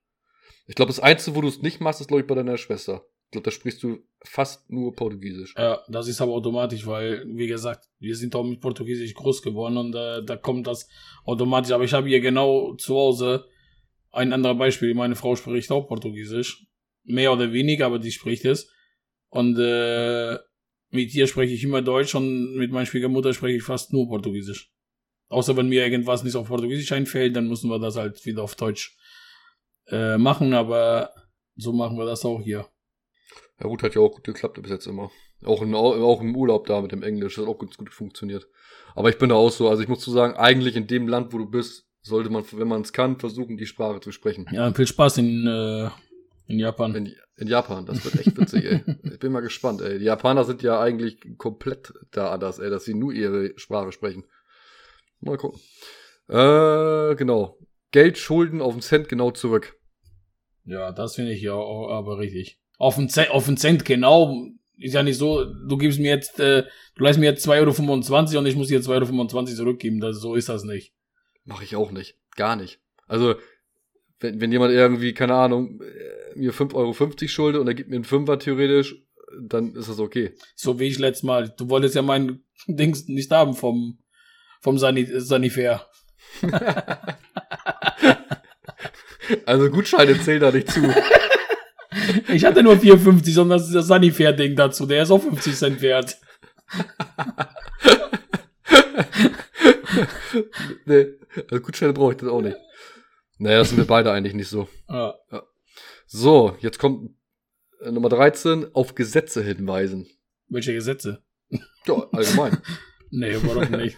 [0.67, 3.03] Ich glaube, das Einzige, wo du es nicht machst, ist, glaube ich, bei deiner Schwester.
[3.25, 5.55] Ich glaube, da sprichst du fast nur Portugiesisch.
[5.57, 9.77] Ja, das ist aber automatisch, weil, wie gesagt, wir sind auch mit Portugiesisch groß geworden
[9.77, 10.87] und äh, da kommt das
[11.25, 11.71] automatisch.
[11.71, 13.45] Aber ich habe hier genau zu Hause
[14.11, 14.93] ein anderes Beispiel.
[14.93, 16.67] Meine Frau spricht auch Portugiesisch.
[17.03, 18.71] Mehr oder weniger, aber die spricht es.
[19.31, 20.37] Und äh,
[20.89, 24.71] mit ihr spreche ich immer Deutsch und mit meiner Schwiegermutter spreche ich fast nur Portugiesisch.
[25.29, 28.55] Außer wenn mir irgendwas nicht auf Portugiesisch einfällt, dann müssen wir das halt wieder auf
[28.55, 28.97] Deutsch
[29.87, 31.11] äh, machen, aber
[31.55, 32.67] so machen wir das auch hier.
[33.61, 35.09] Ja gut, hat ja auch gut geklappt bis jetzt immer.
[35.45, 38.47] Auch, in, auch im Urlaub da mit dem Englisch, das hat auch ganz gut funktioniert.
[38.95, 41.31] Aber ich bin da auch so, also ich muss zu sagen, eigentlich in dem Land,
[41.31, 44.47] wo du bist, sollte man, wenn man es kann, versuchen, die Sprache zu sprechen.
[44.51, 45.89] Ja, viel Spaß in, äh,
[46.47, 46.95] in Japan.
[46.95, 48.83] In, in Japan, das wird echt witzig, ey.
[49.11, 49.99] Ich bin mal gespannt, ey.
[49.99, 54.25] Die Japaner sind ja eigentlich komplett da anders, ey, dass sie nur ihre Sprache sprechen.
[55.19, 55.59] Mal gucken.
[56.27, 57.57] Äh, genau.
[57.91, 59.77] Geld, Schulden auf den Cent genau zurück.
[60.65, 62.59] Ja, das finde ich ja auch aber richtig.
[62.77, 64.47] Auf den, Cent, auf den Cent genau.
[64.77, 66.63] Ist ja nicht so, du gibst mir jetzt, äh,
[66.95, 69.99] du leist mir jetzt 2,25 Euro und ich muss dir 2,25 Euro zurückgeben.
[69.99, 70.93] Das, so ist das nicht.
[71.43, 72.17] Mache ich auch nicht.
[72.35, 72.79] Gar nicht.
[73.07, 73.35] Also,
[74.21, 76.93] wenn, wenn jemand irgendwie, keine Ahnung, äh, mir 5,50 Euro
[77.27, 78.95] schuldet und er gibt mir einen Fünfer theoretisch,
[79.39, 80.33] dann ist das okay.
[80.55, 81.53] So wie ich letztes Mal.
[81.57, 83.99] Du wolltest ja mein Dings nicht haben vom,
[84.61, 85.85] vom Sani Sanifair.
[89.45, 90.81] Also Gutscheine zählen da nicht zu.
[92.29, 94.85] Ich hatte nur 4,50, sondern das ist das Sanifair-Ding dazu.
[94.85, 96.17] Der ist auch 50 Cent wert.
[100.85, 101.07] nee,
[101.49, 102.57] also Gutscheine brauche ich das auch nicht.
[103.41, 104.67] Naja, das sind wir beide eigentlich nicht so.
[104.89, 105.15] Ja.
[106.05, 107.15] So, jetzt kommt
[107.81, 110.05] äh, Nummer 13, auf Gesetze hinweisen.
[110.49, 111.23] Welche Gesetze?
[111.85, 112.57] Ja, allgemein.
[113.13, 113.97] Nee, warum nicht?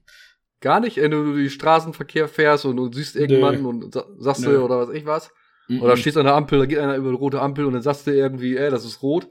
[0.60, 3.68] Gar nicht, wenn du durch Straßenverkehr fährst und du siehst irgendjemanden Nö.
[3.68, 4.52] und sa sagst Nö.
[4.52, 5.30] du oder was ich was.
[5.80, 8.06] Oder stehst an der Ampel, da geht einer über die rote Ampel und dann sagst
[8.06, 9.28] du irgendwie, ey, das ist rot.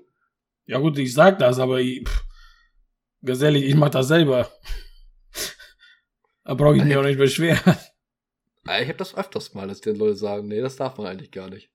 [0.66, 2.24] Ja gut, ich sag das, aber ich, pff,
[3.24, 4.50] ganz ehrlich, ich mach das selber.
[6.44, 7.76] Da brauche ich mich auch nicht beschweren.
[8.70, 11.32] Ah, Ich habe das öfters mal, dass die Leute sagen, nee, das darf man eigentlich
[11.32, 11.70] gar nicht.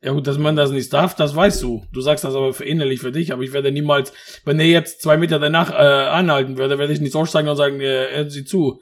[0.00, 1.84] Ja gut, dass man das nicht darf, das weißt du.
[1.92, 4.12] Du sagst das aber für innerlich für dich, aber ich werde niemals,
[4.44, 7.80] wenn er jetzt zwei Meter danach äh, anhalten würde, werde ich nicht aussteigen und sagen,
[7.80, 8.80] äh, hören Sie zu.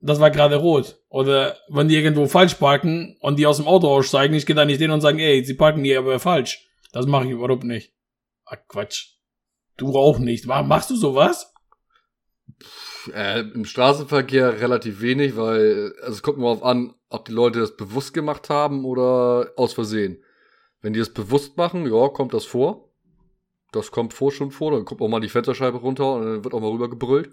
[0.00, 0.98] Das war gerade rot.
[1.08, 4.64] Oder wenn die irgendwo falsch parken und die aus dem Auto aussteigen, ich gehe da
[4.64, 6.68] nicht hin und sagen, ey, sie parken hier aber falsch.
[6.92, 7.92] Das mache ich überhaupt nicht.
[8.44, 9.14] Ah, Quatsch.
[9.76, 10.46] Du auch nicht.
[10.46, 11.54] Mach- Machst du sowas?
[13.12, 17.60] Äh, Im Straßenverkehr relativ wenig, weil also es kommt nur darauf an, ob die Leute
[17.60, 20.22] das bewusst gemacht haben oder aus Versehen.
[20.80, 22.90] Wenn die es bewusst machen, ja, kommt das vor.
[23.72, 26.54] Das kommt vor schon vor, dann kommt auch mal die Fensterscheibe runter und dann wird
[26.54, 27.30] auch mal rüber gebrüllt.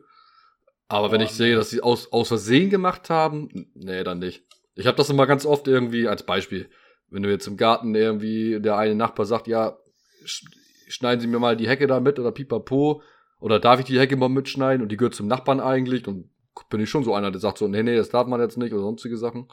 [0.87, 4.43] Aber oh, wenn ich sehe, dass sie aus, aus Versehen gemacht haben, nee, dann nicht.
[4.75, 6.69] Ich habe das immer ganz oft irgendwie als Beispiel.
[7.09, 9.77] Wenn du jetzt im Garten irgendwie der eine Nachbar sagt, ja,
[10.25, 13.01] schneiden Sie mir mal die Hecke da mit oder pipapo,
[13.41, 16.29] oder darf ich die Hecke mal mitschneiden und die gehört zum Nachbarn eigentlich, dann
[16.69, 18.71] bin ich schon so einer, der sagt so, nee, nee, das darf man jetzt nicht
[18.71, 19.47] oder sonstige Sachen.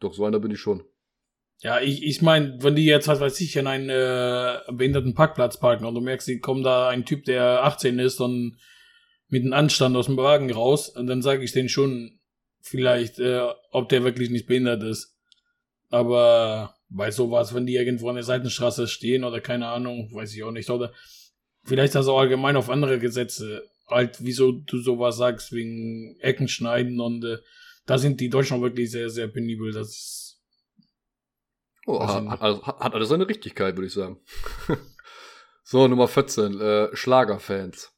[0.00, 0.82] Doch, so einer bin ich schon.
[1.62, 5.60] Ja, ich, ich meine, wenn die jetzt, was weiß ich, in einen äh, behinderten Parkplatz
[5.60, 8.56] parken und du merkst, die kommen da ein Typ, der 18 ist und
[9.28, 12.18] mit einem Anstand aus dem Wagen raus, und dann sage ich denen schon
[12.62, 15.16] vielleicht, äh, ob der wirklich nicht behindert ist.
[15.90, 20.42] Aber bei sowas, wenn die irgendwo an der Seitenstraße stehen oder keine Ahnung, weiß ich
[20.42, 20.70] auch nicht.
[20.70, 20.92] Oder
[21.64, 23.68] vielleicht das auch allgemein auf andere Gesetze.
[23.88, 27.38] Halt, wieso du sowas sagst, wegen Ecken schneiden und äh,
[27.86, 29.72] da sind die Deutschen wirklich sehr, sehr penibel.
[29.72, 30.40] Das ist.
[31.86, 34.20] Oh, hat, hat, also, hat alles seine Richtigkeit, würde ich sagen.
[35.64, 37.92] so, Nummer 14, äh, Schlagerfans.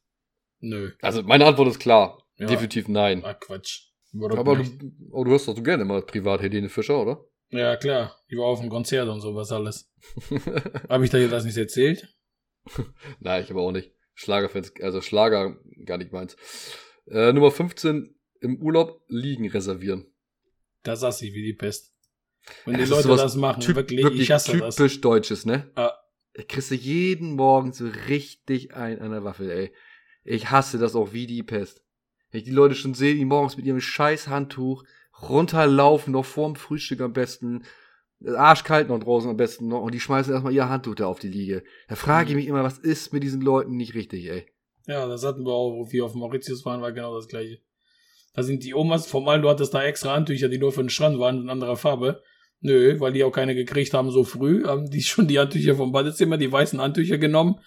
[0.61, 0.91] Nö.
[1.01, 2.23] Also meine Antwort ist klar.
[2.37, 2.47] Ja.
[2.47, 3.23] Definitiv nein.
[3.23, 3.89] Ah, Quatsch.
[4.13, 4.63] Aber du,
[5.11, 7.25] oh, du hörst doch so gerne mal privat Helene Fischer, oder?
[7.49, 8.15] Ja, klar.
[8.31, 9.91] Die war auf dem Konzert und sowas alles.
[10.89, 12.07] habe ich dir das nicht erzählt?
[13.19, 13.91] Nein, ich aber auch nicht.
[14.15, 16.35] Schlagerfans, also Schlager gar nicht meins.
[17.07, 20.05] Äh, Nummer 15, im Urlaub liegen reservieren.
[20.83, 21.93] Da saß ich wie die Pest.
[22.65, 25.01] Wenn die Leute das machen, typ, wirklich, wirklich, ich hasse typisch das.
[25.01, 25.71] Deutsches, ne?
[25.75, 25.93] Ah.
[26.33, 29.73] Ich kriegst du jeden Morgen so richtig ein an der Waffel, ey.
[30.23, 31.83] Ich hasse das auch wie die Pest.
[32.31, 34.83] Wenn ich die Leute schon sehe, die morgens mit ihrem scheiß Handtuch
[35.21, 37.63] runterlaufen, noch vorm Frühstück am besten,
[38.25, 41.27] arschkalt noch draußen am besten noch, und die schmeißen erstmal ihr Handtuch da auf die
[41.27, 41.63] Liege.
[41.87, 42.35] Da frage ich mhm.
[42.37, 44.45] mich immer, was ist mit diesen Leuten nicht richtig, ey?
[44.87, 47.59] Ja, das hatten wir auch, wo wir auf Mauritius waren, war genau das gleiche.
[48.33, 51.19] Da sind die Omas, formal, du hattest da extra Handtücher, die nur für den Strand
[51.19, 52.21] waren, in anderer Farbe.
[52.59, 55.91] Nö, weil die auch keine gekriegt haben so früh, haben die schon die Handtücher vom
[55.91, 57.59] Badezimmer, die weißen Handtücher genommen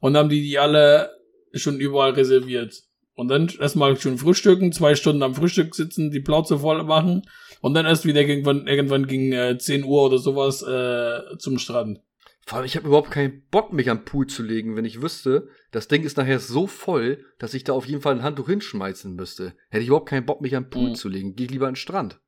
[0.00, 1.10] und haben die die alle
[1.52, 2.82] schon überall reserviert.
[3.14, 7.22] Und dann erstmal schon frühstücken, zwei Stunden am Frühstück sitzen, die Plauze voll machen
[7.64, 12.02] und dann erst wieder irgendwann, irgendwann gegen äh, 10 Uhr oder sowas äh, zum Strand.
[12.44, 15.48] Vor allem, ich habe überhaupt keinen Bock, mich am Pool zu legen, wenn ich wüsste,
[15.70, 19.14] das Ding ist nachher so voll, dass ich da auf jeden Fall ein Handtuch hinschmeißen
[19.14, 19.54] müsste.
[19.70, 20.94] Hätte ich überhaupt keinen Bock, mich am Pool mhm.
[20.94, 21.36] zu legen.
[21.36, 22.20] Geh lieber an den Strand.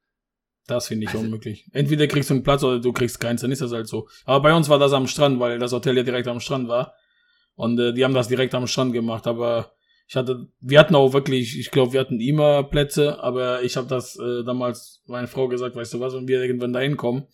[0.69, 1.69] Das finde ich also, unmöglich.
[1.73, 4.09] Entweder kriegst du einen Platz oder du kriegst keins, dann ist das halt so.
[4.25, 6.95] Aber bei uns war das am Strand, weil das Hotel ja direkt am Strand war.
[7.57, 9.76] Und äh, die haben das direkt am Strand gemacht, aber
[10.09, 13.89] ich hatte, wir hatten auch wirklich, ich glaube, wir hatten immer Plätze, aber ich habe
[13.89, 17.27] das äh, damals meine Frau gesagt, weißt du was, wenn wir irgendwann da hinkommen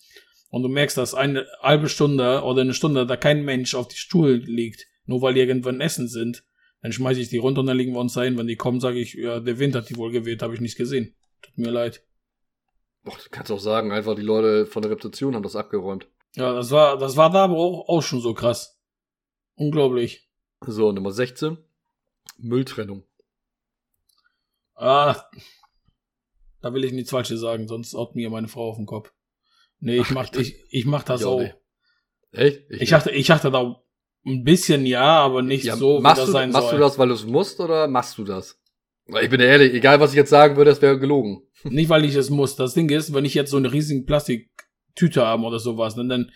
[0.49, 3.97] und du merkst, dass eine halbe Stunde oder eine Stunde da kein Mensch auf die
[3.97, 6.45] Stuhl liegt, nur weil die irgendwann essen sind,
[6.81, 8.39] dann schmeiße ich die runter und dann legen wir uns ein.
[8.39, 10.77] Wenn die kommen, sage ich, ja, der Wind hat die wohl geweht, habe ich nicht
[10.77, 11.15] gesehen.
[11.43, 12.05] Tut mir leid.
[13.05, 16.09] Boah, du kannst auch sagen, einfach die Leute von der Rezeption haben das abgeräumt.
[16.35, 18.81] Ja, das war, das war da aber auch, auch schon so krass.
[19.55, 20.31] Unglaublich.
[20.65, 21.59] So, Nummer 16.
[22.43, 23.05] Mülltrennung.
[24.75, 25.17] Ah,
[26.61, 29.13] da will ich nichts Falsches sagen, sonst haut mir meine Frau auf den Kopf.
[29.81, 31.43] Nee, ich mach, ich, ich mach das auch.
[32.33, 32.63] Echt?
[32.71, 33.83] Ich, ich dachte, ich dachte da
[34.25, 36.79] ein bisschen ja, aber nicht ja, so, wie das du, sein machst soll.
[36.79, 38.59] Machst du das, weil du es musst, oder machst du das?
[39.21, 41.43] Ich bin ehrlich, egal was ich jetzt sagen würde, das wäre gelogen.
[41.65, 42.57] Nicht, weil ich es muss.
[42.57, 46.31] Das Ding ist, wenn ich jetzt so eine riesige Plastiktüte habe oder sowas, dann, dann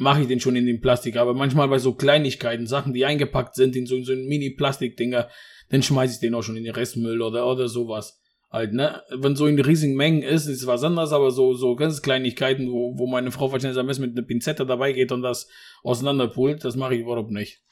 [0.00, 1.16] mache ich den schon in den Plastik.
[1.16, 5.28] Aber manchmal bei so Kleinigkeiten, Sachen, die eingepackt sind in so, in so ein Mini-Plastikdinger,
[5.68, 8.18] dann schmeiße ich den auch schon in den Restmüll oder, oder sowas.
[8.50, 9.02] Halt, ne?
[9.10, 12.98] Wenn so in riesigen Mengen ist, ist was anderes, aber so, so ganz Kleinigkeiten, wo,
[12.98, 15.48] wo meine Frau wahrscheinlich am besten mit einer Pinzette dabei geht und das
[15.82, 17.62] auseinanderpult, das mache ich überhaupt nicht.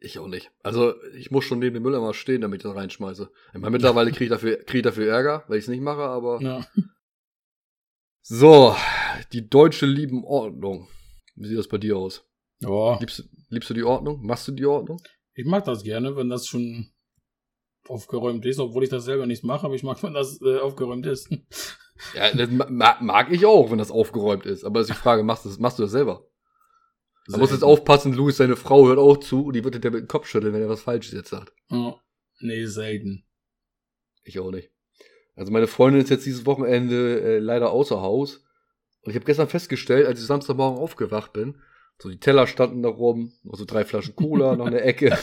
[0.00, 0.50] Ich auch nicht.
[0.62, 3.30] Also ich muss schon neben dem Mülleimer stehen, damit ich das reinschmeiße.
[3.54, 6.02] Ich meine, mittlerweile kriege ich dafür, krieg ich dafür Ärger, weil ich es nicht mache,
[6.02, 6.40] aber.
[6.42, 6.66] Ja.
[8.20, 8.76] So,
[9.32, 10.88] die deutsche lieben Ordnung.
[11.36, 12.24] Wie sieht das bei dir aus?
[12.60, 12.98] Ja.
[12.98, 14.24] Liebst, liebst du die Ordnung?
[14.24, 15.00] Machst du die Ordnung?
[15.34, 16.92] Ich mag das gerne, wenn das schon
[17.88, 21.06] aufgeräumt ist, obwohl ich das selber nicht mache, aber ich mag, wenn das äh, aufgeräumt
[21.06, 21.30] ist.
[22.14, 24.64] Ja, das mag, mag ich auch, wenn das aufgeräumt ist.
[24.64, 26.26] Aber ist die Frage, machst du das, machst du das selber?
[27.28, 30.02] Da muss jetzt aufpassen, Louis, seine Frau hört auch zu und die wird dir mit
[30.02, 31.52] dem Kopf schütteln, wenn er was Falsches jetzt sagt.
[31.70, 31.94] Oh,
[32.40, 33.24] nee, selten.
[34.22, 34.70] Ich auch nicht.
[35.34, 38.45] Also meine Freundin ist jetzt dieses Wochenende äh, leider außer Haus.
[39.06, 41.62] Und ich habe gestern festgestellt, als ich Samstagmorgen aufgewacht bin,
[42.02, 45.16] so die Teller standen da rum, noch so drei Flaschen Cola noch eine Ecke.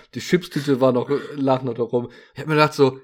[0.14, 2.10] die Chipstüte war noch, lag noch da rum.
[2.34, 3.00] Ich habe mir gedacht so,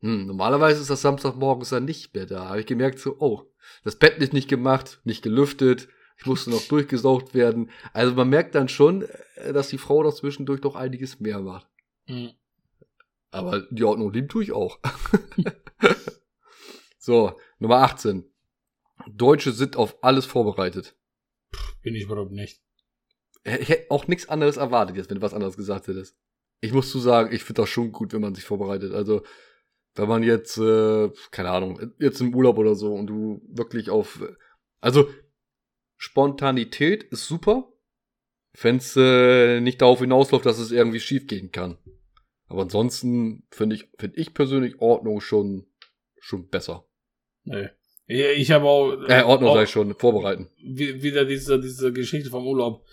[0.00, 2.48] hm, normalerweise ist das Samstagmorgens dann nicht mehr da.
[2.48, 3.42] Habe ich gemerkt so, oh,
[3.84, 7.70] das Bett ist nicht gemacht, nicht gelüftet, ich musste noch durchgesaugt werden.
[7.92, 9.04] Also man merkt dann schon,
[9.36, 11.68] äh, dass die Frau da zwischendurch doch einiges mehr macht.
[12.06, 12.30] Mhm.
[13.30, 14.78] Aber die Ordnung lieben tue ich auch.
[16.98, 18.24] so, Nummer 18.
[19.08, 20.96] Deutsche sind auf alles vorbereitet.
[21.82, 22.62] bin ich überhaupt nicht.
[23.44, 26.16] Ich hätte auch nichts anderes erwartet jetzt, wenn du was anderes gesagt hättest.
[26.60, 28.92] Ich muss zu sagen, ich finde das schon gut, wenn man sich vorbereitet.
[28.92, 29.22] Also,
[29.94, 34.22] wenn man jetzt, äh, keine Ahnung, jetzt im Urlaub oder so und du wirklich auf,
[34.80, 35.08] also
[35.96, 37.72] Spontanität ist super,
[38.60, 41.78] wenn es äh, nicht darauf hinausläuft, dass es irgendwie schief gehen kann.
[42.46, 45.66] Aber ansonsten finde ich, finde ich persönlich Ordnung schon,
[46.18, 46.84] schon besser.
[47.44, 47.68] Nee.
[48.10, 48.92] Ich habe auch.
[49.08, 50.50] Äh, Ordnung sei schon, vorbereiten.
[50.58, 52.84] Wieder diese, diese Geschichte vom Urlaub.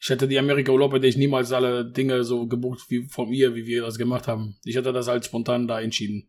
[0.00, 3.66] Ich hätte die Amerika-Urlaub, hätte ich niemals alle Dinge so gebucht wie von ihr, wie
[3.66, 4.58] wir das gemacht haben.
[4.64, 6.28] Ich hätte das halt spontan da entschieden.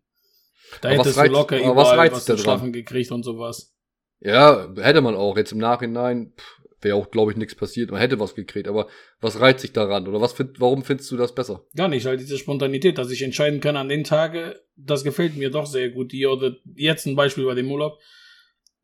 [0.81, 3.75] Da aber hättest du locker überall was, was zu schlafen gekriegt und sowas.
[4.19, 5.35] Ja, hätte man auch.
[5.37, 6.33] Jetzt im Nachhinein
[6.81, 7.89] wäre auch, glaube ich, nichts passiert.
[7.89, 8.67] Man hätte was gekriegt.
[8.67, 8.87] Aber
[9.19, 10.07] was reizt sich daran?
[10.07, 11.65] Oder was find, warum findest du das besser?
[11.75, 15.49] Gar nicht, halt diese Spontanität, dass ich entscheiden kann an den Tagen, das gefällt mir
[15.49, 16.11] doch sehr gut.
[16.11, 17.97] Die, oder jetzt ein Beispiel bei dem Urlaub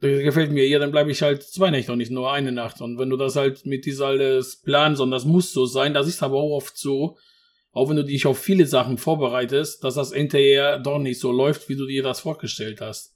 [0.02, 2.82] gefällt mir, ja, dann bleibe ich halt zwei Nächte und nicht nur eine Nacht.
[2.82, 6.08] Und wenn du das halt mit dieser alles planst und das muss so sein, das
[6.08, 7.18] ist aber auch oft so,
[7.72, 11.70] auch wenn du dich auf viele Sachen vorbereitest, dass das hinterher doch nicht so läuft,
[11.70, 13.14] wie du dir das vorgestellt hast.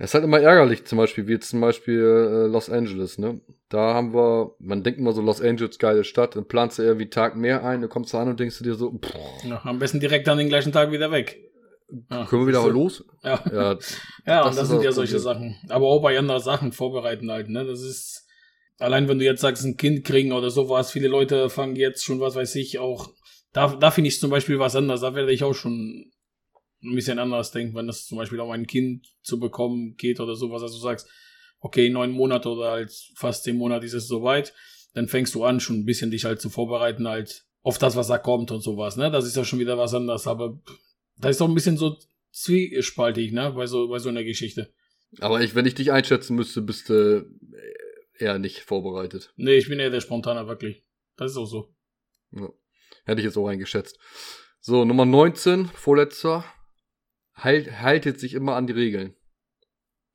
[0.00, 3.40] Es ist halt immer ärgerlich, zum Beispiel, wie jetzt zum Beispiel äh, Los Angeles, ne?
[3.68, 7.10] Da haben wir, man denkt immer so, Los Angeles, geile Stadt, dann planst du irgendwie
[7.10, 9.12] Tag mehr ein, du kommst da an und denkst du dir so, pff.
[9.44, 11.47] Ja, am besten direkt an den gleichen Tag wieder weg.
[12.10, 13.04] Ja, Können wir wieder los?
[13.22, 13.78] Ja, ja,
[14.26, 15.56] ja und das sind ja solche Sachen.
[15.68, 17.64] Aber auch bei anderen Sachen vorbereiten halt, ne?
[17.64, 18.26] Das ist,
[18.78, 22.20] allein wenn du jetzt sagst, ein Kind kriegen oder sowas, viele Leute fangen jetzt schon,
[22.20, 23.08] was weiß ich, auch,
[23.52, 26.12] da, da finde ich zum Beispiel was anderes, da werde ich auch schon
[26.82, 30.36] ein bisschen anders denken, wenn das zum Beispiel auch ein Kind zu bekommen geht oder
[30.36, 31.08] sowas, also du sagst,
[31.60, 34.52] okay, neun Monate oder halt fast zehn Monate ist es soweit,
[34.94, 38.08] dann fängst du an, schon ein bisschen dich halt zu vorbereiten, halt auf das, was
[38.08, 39.10] da kommt und sowas, ne?
[39.10, 40.60] Das ist ja schon wieder was anderes, aber
[41.18, 41.96] da ist doch ein bisschen so
[42.30, 44.72] zwiespaltig, ne, bei so, bei so einer Geschichte.
[45.20, 47.26] Aber ich, wenn ich dich einschätzen müsste, bist du
[48.18, 49.32] eher nicht vorbereitet.
[49.36, 50.84] Nee, ich bin eher der Spontaner, wirklich.
[51.16, 51.74] Das ist auch so.
[52.32, 52.48] Ja.
[53.04, 53.98] Hätte ich jetzt auch eingeschätzt.
[54.60, 56.44] So, Nummer 19, vorletzter.
[57.34, 59.14] Halt, haltet sich immer an die Regeln.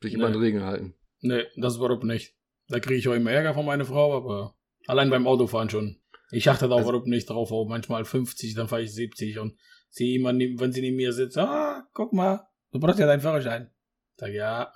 [0.02, 0.20] Sich nee.
[0.20, 0.96] immer an die Regeln halten.
[1.22, 2.36] Nee, das überhaupt nicht.
[2.68, 4.56] Da kriege ich auch immer Ärger von meiner Frau, aber
[4.88, 6.02] allein beim Autofahren schon.
[6.32, 9.58] Ich achte da also, überhaupt nicht drauf, auch manchmal 50, dann fahre ich 70 und
[9.94, 13.70] sie immer, wenn sie neben mir sitzt, ah, guck mal, du brauchst ja deinen Führerschein.
[14.18, 14.74] Sag ja.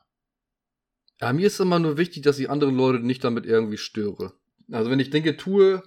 [1.20, 4.34] Ja, mir ist immer nur wichtig, dass ich andere Leute nicht damit irgendwie störe.
[4.72, 5.82] Also wenn ich Dinge tue,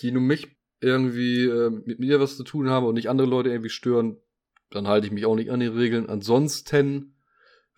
[0.00, 0.48] die nur mich
[0.80, 4.18] irgendwie äh, mit mir was zu tun haben und nicht andere Leute irgendwie stören,
[4.70, 6.10] dann halte ich mich auch nicht an die Regeln.
[6.10, 7.16] Ansonsten,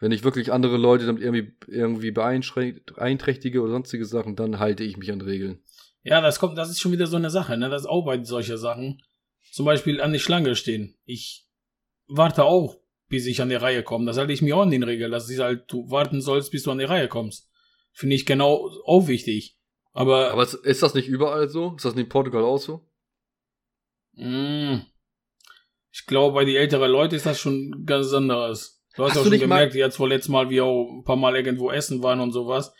[0.00, 4.96] wenn ich wirklich andere Leute damit irgendwie, irgendwie beeinträchtige oder sonstige Sachen, dann halte ich
[4.96, 5.62] mich an Regeln.
[6.02, 7.68] Ja, das kommt, das ist schon wieder so eine Sache, ne?
[7.68, 9.00] Das bei solcher Sachen
[9.50, 10.96] zum Beispiel an die Schlange stehen.
[11.04, 11.46] Ich
[12.06, 14.06] warte auch, bis ich an die Reihe komme.
[14.06, 16.62] Das halte ich mir auch in den Regeln, dass ich halt, du warten sollst, bis
[16.62, 17.48] du an die Reihe kommst.
[17.92, 19.58] Finde ich genau auch wichtig.
[19.92, 20.30] Aber.
[20.30, 21.74] Aber ist das nicht überall so?
[21.76, 22.86] Ist das nicht in Portugal auch so?
[24.12, 24.82] Mm,
[25.90, 28.82] ich glaube, bei den älteren Leuten ist das schon ganz anderes.
[28.94, 31.36] Du hast, hast auch schon gemerkt, jetzt wo letztes Mal wir auch ein paar Mal
[31.36, 32.72] irgendwo essen waren und sowas.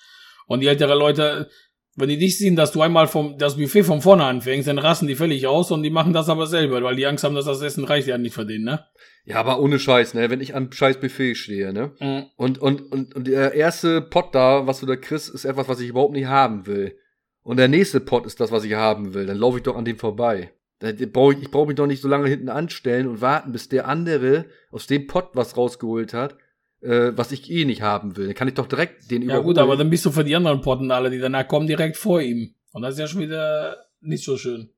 [0.46, 1.50] Und die älteren Leute,
[1.96, 5.07] wenn die dich sehen, dass du einmal vom, das Buffet von vorne anfängst, dann rasten
[5.07, 7.62] die völlig aus und die machen das aber selber, weil die Angst haben, dass das
[7.62, 8.85] Essen reicht ja nicht für den, ne?
[9.24, 10.31] Ja, aber ohne Scheiß, ne?
[10.31, 11.92] Wenn ich am scheiß Buffet stehe, ne?
[12.00, 12.26] Mhm.
[12.37, 15.81] Und, und, und, und der erste Pot da, was du da kriegst, ist etwas, was
[15.81, 16.96] ich überhaupt nicht haben will.
[17.42, 19.26] Und der nächste Pot ist das, was ich haben will.
[19.26, 20.53] Dann laufe ich doch an dem vorbei.
[20.83, 23.88] ich brauche ich brauch mich doch nicht so lange hinten anstellen und warten, bis der
[23.88, 26.37] andere aus dem Pot was rausgeholt hat
[26.81, 28.27] äh, was ich eh nicht haben will.
[28.27, 29.43] Dann kann ich doch direkt den überholen.
[29.43, 31.97] Ja gut, aber dann bist du für die anderen Potten alle, die danach kommen, direkt
[31.97, 32.55] vor ihm.
[32.73, 34.71] Und das ist ja schon wieder nicht so schön.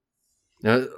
[0.63, 0.89] Ja, äh,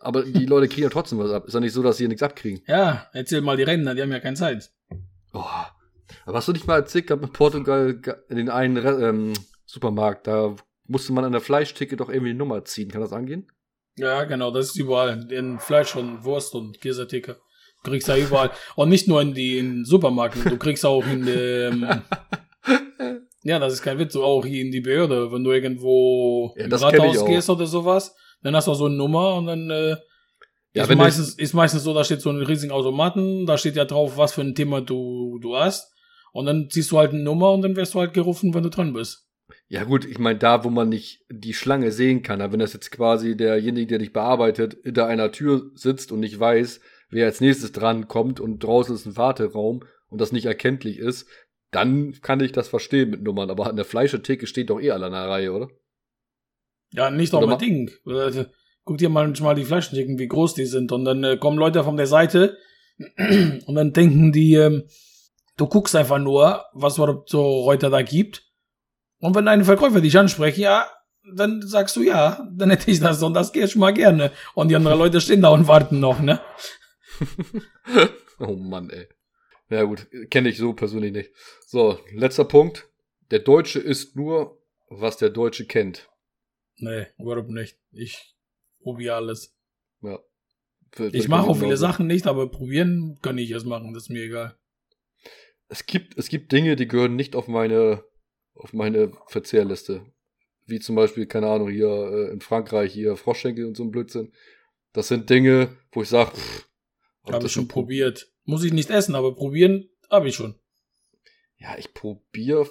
[0.00, 1.46] aber die Leute kriegen ja trotzdem was ab.
[1.46, 2.62] Ist ja nicht so, dass sie nichts abkriegen.
[2.66, 4.70] Ja, erzähl mal die Rentner, die haben ja keine Zeit.
[5.32, 5.44] Oh.
[6.24, 9.32] Aber hast du nicht mal erzählt, gab in Portugal in den einen ähm,
[9.64, 10.54] Supermarkt, da
[10.86, 12.90] musste man an der Fleischtheke doch irgendwie eine Nummer ziehen.
[12.90, 13.50] Kann das angehen?
[13.96, 15.30] Ja, genau, das ist überall.
[15.32, 17.40] In Fleisch und Wurst und Käsetheke.
[17.82, 18.50] Du kriegst ja überall.
[18.76, 21.86] Und nicht nur in den Supermärkten, du kriegst auch in dem.
[23.42, 26.66] ja, das ist kein Witz, so auch hier in die Behörde, wenn du irgendwo ja,
[26.66, 29.96] im Rathaus gehst oder sowas, dann hast du auch so eine Nummer und dann äh,
[30.74, 33.84] ja, ist, meistens, ist meistens so, da steht so ein riesigen Automaten, da steht ja
[33.84, 35.92] drauf, was für ein Thema du, du hast.
[36.32, 38.70] Und dann ziehst du halt eine Nummer und dann wirst du halt gerufen, wenn du
[38.70, 39.28] dran bist.
[39.68, 42.90] Ja gut, ich meine, da, wo man nicht die Schlange sehen kann, wenn das jetzt
[42.90, 46.80] quasi derjenige, der dich bearbeitet, hinter einer Tür sitzt und nicht weiß,
[47.12, 51.28] wer als nächstes dran kommt und draußen ist ein Warteraum und das nicht erkenntlich ist,
[51.70, 53.50] dann kann ich das verstehen mit Nummern.
[53.50, 55.68] Aber an der Fleischetheke steht doch eh alle an der Reihe, oder?
[56.92, 57.90] Ja, nicht doch Ding.
[58.06, 58.44] Äh,
[58.84, 60.92] guck dir manchmal die Fleischtheken, wie groß die sind.
[60.92, 62.58] Und dann äh, kommen Leute von der Seite
[63.66, 64.84] und dann denken die, ähm,
[65.56, 68.50] du guckst einfach nur, was es so heute da gibt.
[69.20, 70.86] Und wenn ein Verkäufer dich anspricht, ja,
[71.34, 74.32] dann sagst du ja, dann hätte ich das und das geht schon mal gerne.
[74.54, 76.40] Und die anderen Leute stehen da und warten noch, ne?
[78.38, 79.08] oh Mann, ey.
[79.70, 81.30] Ja gut, kenne ich so persönlich nicht.
[81.66, 82.88] So, letzter Punkt.
[83.30, 86.10] Der Deutsche isst nur, was der Deutsche kennt.
[86.76, 87.78] Nee, überhaupt nicht.
[87.92, 88.36] Ich
[88.82, 89.56] probiere alles.
[90.02, 90.18] Ja.
[91.12, 94.24] Ich mache auch viele Sachen nicht, aber probieren kann ich es machen, das ist mir
[94.24, 94.58] egal.
[95.68, 98.04] Es gibt, es gibt Dinge, die gehören nicht auf meine,
[98.54, 100.04] auf meine Verzehrliste.
[100.66, 104.32] Wie zum Beispiel, keine Ahnung, hier äh, in Frankreich, hier Froschschenkel und so ein Blödsinn.
[104.92, 106.32] Das sind Dinge, wo ich sage,
[107.24, 108.32] habe ich schon probiert.
[108.44, 110.56] Muss ich nicht essen, aber probieren habe ich schon.
[111.58, 112.68] Ja, ich probiere,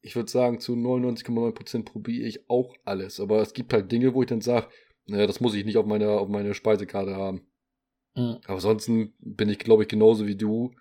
[0.00, 3.20] ich würde sagen, zu 99,9% probiere ich auch alles.
[3.20, 4.68] Aber es gibt halt Dinge, wo ich dann sage,
[5.06, 7.46] naja, das muss ich nicht auf meiner auf meine Speisekarte haben.
[8.14, 8.38] Mhm.
[8.44, 10.74] Aber ansonsten bin ich, glaube ich, genauso wie du.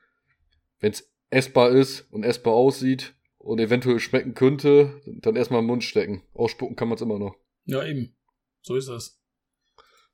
[0.80, 5.84] Wenn es essbar ist und essbar aussieht und eventuell schmecken könnte, dann erstmal im Mund
[5.84, 6.24] stecken.
[6.34, 7.36] Ausspucken kann man es immer noch.
[7.66, 8.16] Ja, eben.
[8.62, 9.17] So ist das.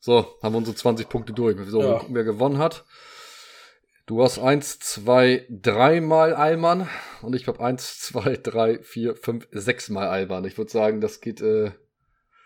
[0.06, 1.58] So, haben wir unsere 20 Punkte durch.
[1.70, 2.00] So, ja.
[2.00, 2.84] gucken, wer gewonnen hat.
[4.06, 6.90] Du hast 1, 2, 3 mal Alman
[7.22, 10.44] und ich habe 1, 2, 3, 4, 5, 6 mal Alman.
[10.44, 11.72] Ich würde sagen, das geht äh,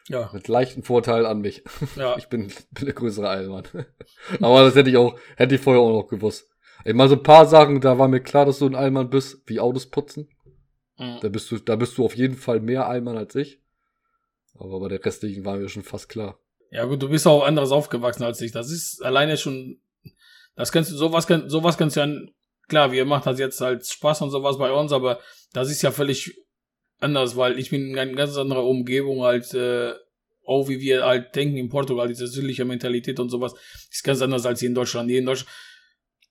[0.07, 0.29] ja.
[0.33, 1.63] mit leichtem Vorteil an mich.
[1.95, 2.15] Ja.
[2.19, 3.63] Ich bin, bin der größere Alman.
[4.39, 6.51] Aber das hätte ich auch, hätte ich vorher auch noch gewusst.
[6.85, 9.41] Ich meine, so ein paar Sachen, da war mir klar, dass du ein Alman bist,
[9.47, 10.29] wie Autos putzen.
[10.99, 11.17] Mhm.
[11.21, 13.59] Da bist du, da bist du auf jeden Fall mehr Alman als ich.
[14.59, 16.37] Aber bei der restlichen war mir schon fast klar.
[16.71, 18.51] Ja gut, du bist auch anders aufgewachsen als ich.
[18.51, 19.79] Das ist alleine schon
[20.57, 22.07] das kannst du, sowas, kann, sowas kannst du ja,
[22.67, 25.19] klar, wir machen das jetzt als Spaß und sowas bei uns, aber
[25.53, 26.35] das ist ja völlig
[26.99, 29.93] anders, weil ich bin in einer ganz anderen Umgebung als, äh,
[30.43, 33.53] auch wie wir halt denken in Portugal, diese südliche Mentalität und sowas,
[33.91, 35.09] ist ganz anders als hier in Deutschland.
[35.11, 35.45] Hier in, Deutsch,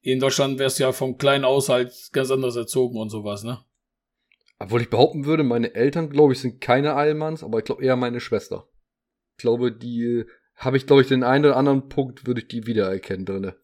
[0.00, 3.44] hier in Deutschland wärst du ja vom Kleinen aus halt ganz anders erzogen und sowas,
[3.44, 3.60] ne?
[4.58, 7.94] Obwohl ich behaupten würde, meine Eltern, glaube ich, sind keine Allmanns, aber ich glaube eher
[7.94, 8.66] meine Schwester.
[9.36, 10.24] Ich glaube, die
[10.54, 13.56] habe ich, glaube ich, den einen oder anderen Punkt, würde ich die wiedererkennen drinne.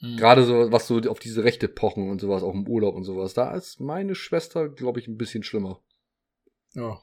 [0.00, 0.16] Mhm.
[0.18, 3.32] Gerade so, was so auf diese Rechte pochen und sowas, auch im Urlaub und sowas.
[3.32, 5.82] Da ist meine Schwester, glaube ich, ein bisschen schlimmer.
[6.74, 7.00] Ja.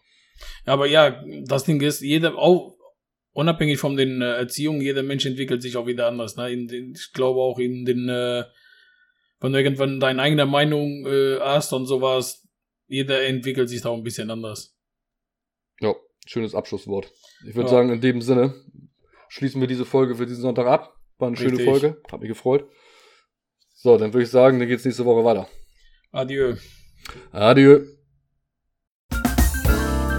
[0.66, 2.78] Aber ja, das Ding ist, jeder, auch
[3.34, 6.36] unabhängig von den äh, Erziehungen, jeder Mensch entwickelt sich auch wieder anders.
[6.36, 6.50] Ne?
[6.68, 8.44] Den, ich glaube auch in den, äh,
[9.40, 12.48] wenn du irgendwann deine eigene Meinung äh, hast und sowas,
[12.88, 14.78] jeder entwickelt sich da auch ein bisschen anders.
[15.80, 15.96] Ja,
[16.26, 17.12] schönes Abschlusswort.
[17.48, 17.76] Ich würde ja.
[17.78, 18.54] sagen, in dem Sinne
[19.30, 20.96] schließen wir diese Folge für diesen Sonntag ab.
[21.18, 21.60] War eine Richtig.
[21.60, 22.68] schöne Folge, hat mich gefreut.
[23.76, 25.48] So, dann würde ich sagen, dann geht's nächste Woche weiter.
[26.12, 26.56] Adieu.
[27.32, 27.82] Adieu.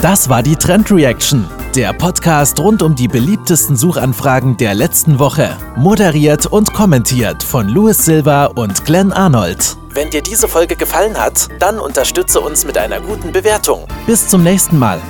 [0.01, 5.57] Das war die Trend Reaction, der Podcast rund um die beliebtesten Suchanfragen der letzten Woche.
[5.77, 9.77] Moderiert und kommentiert von Louis Silva und Glenn Arnold.
[9.91, 13.87] Wenn dir diese Folge gefallen hat, dann unterstütze uns mit einer guten Bewertung.
[14.07, 15.01] Bis zum nächsten Mal.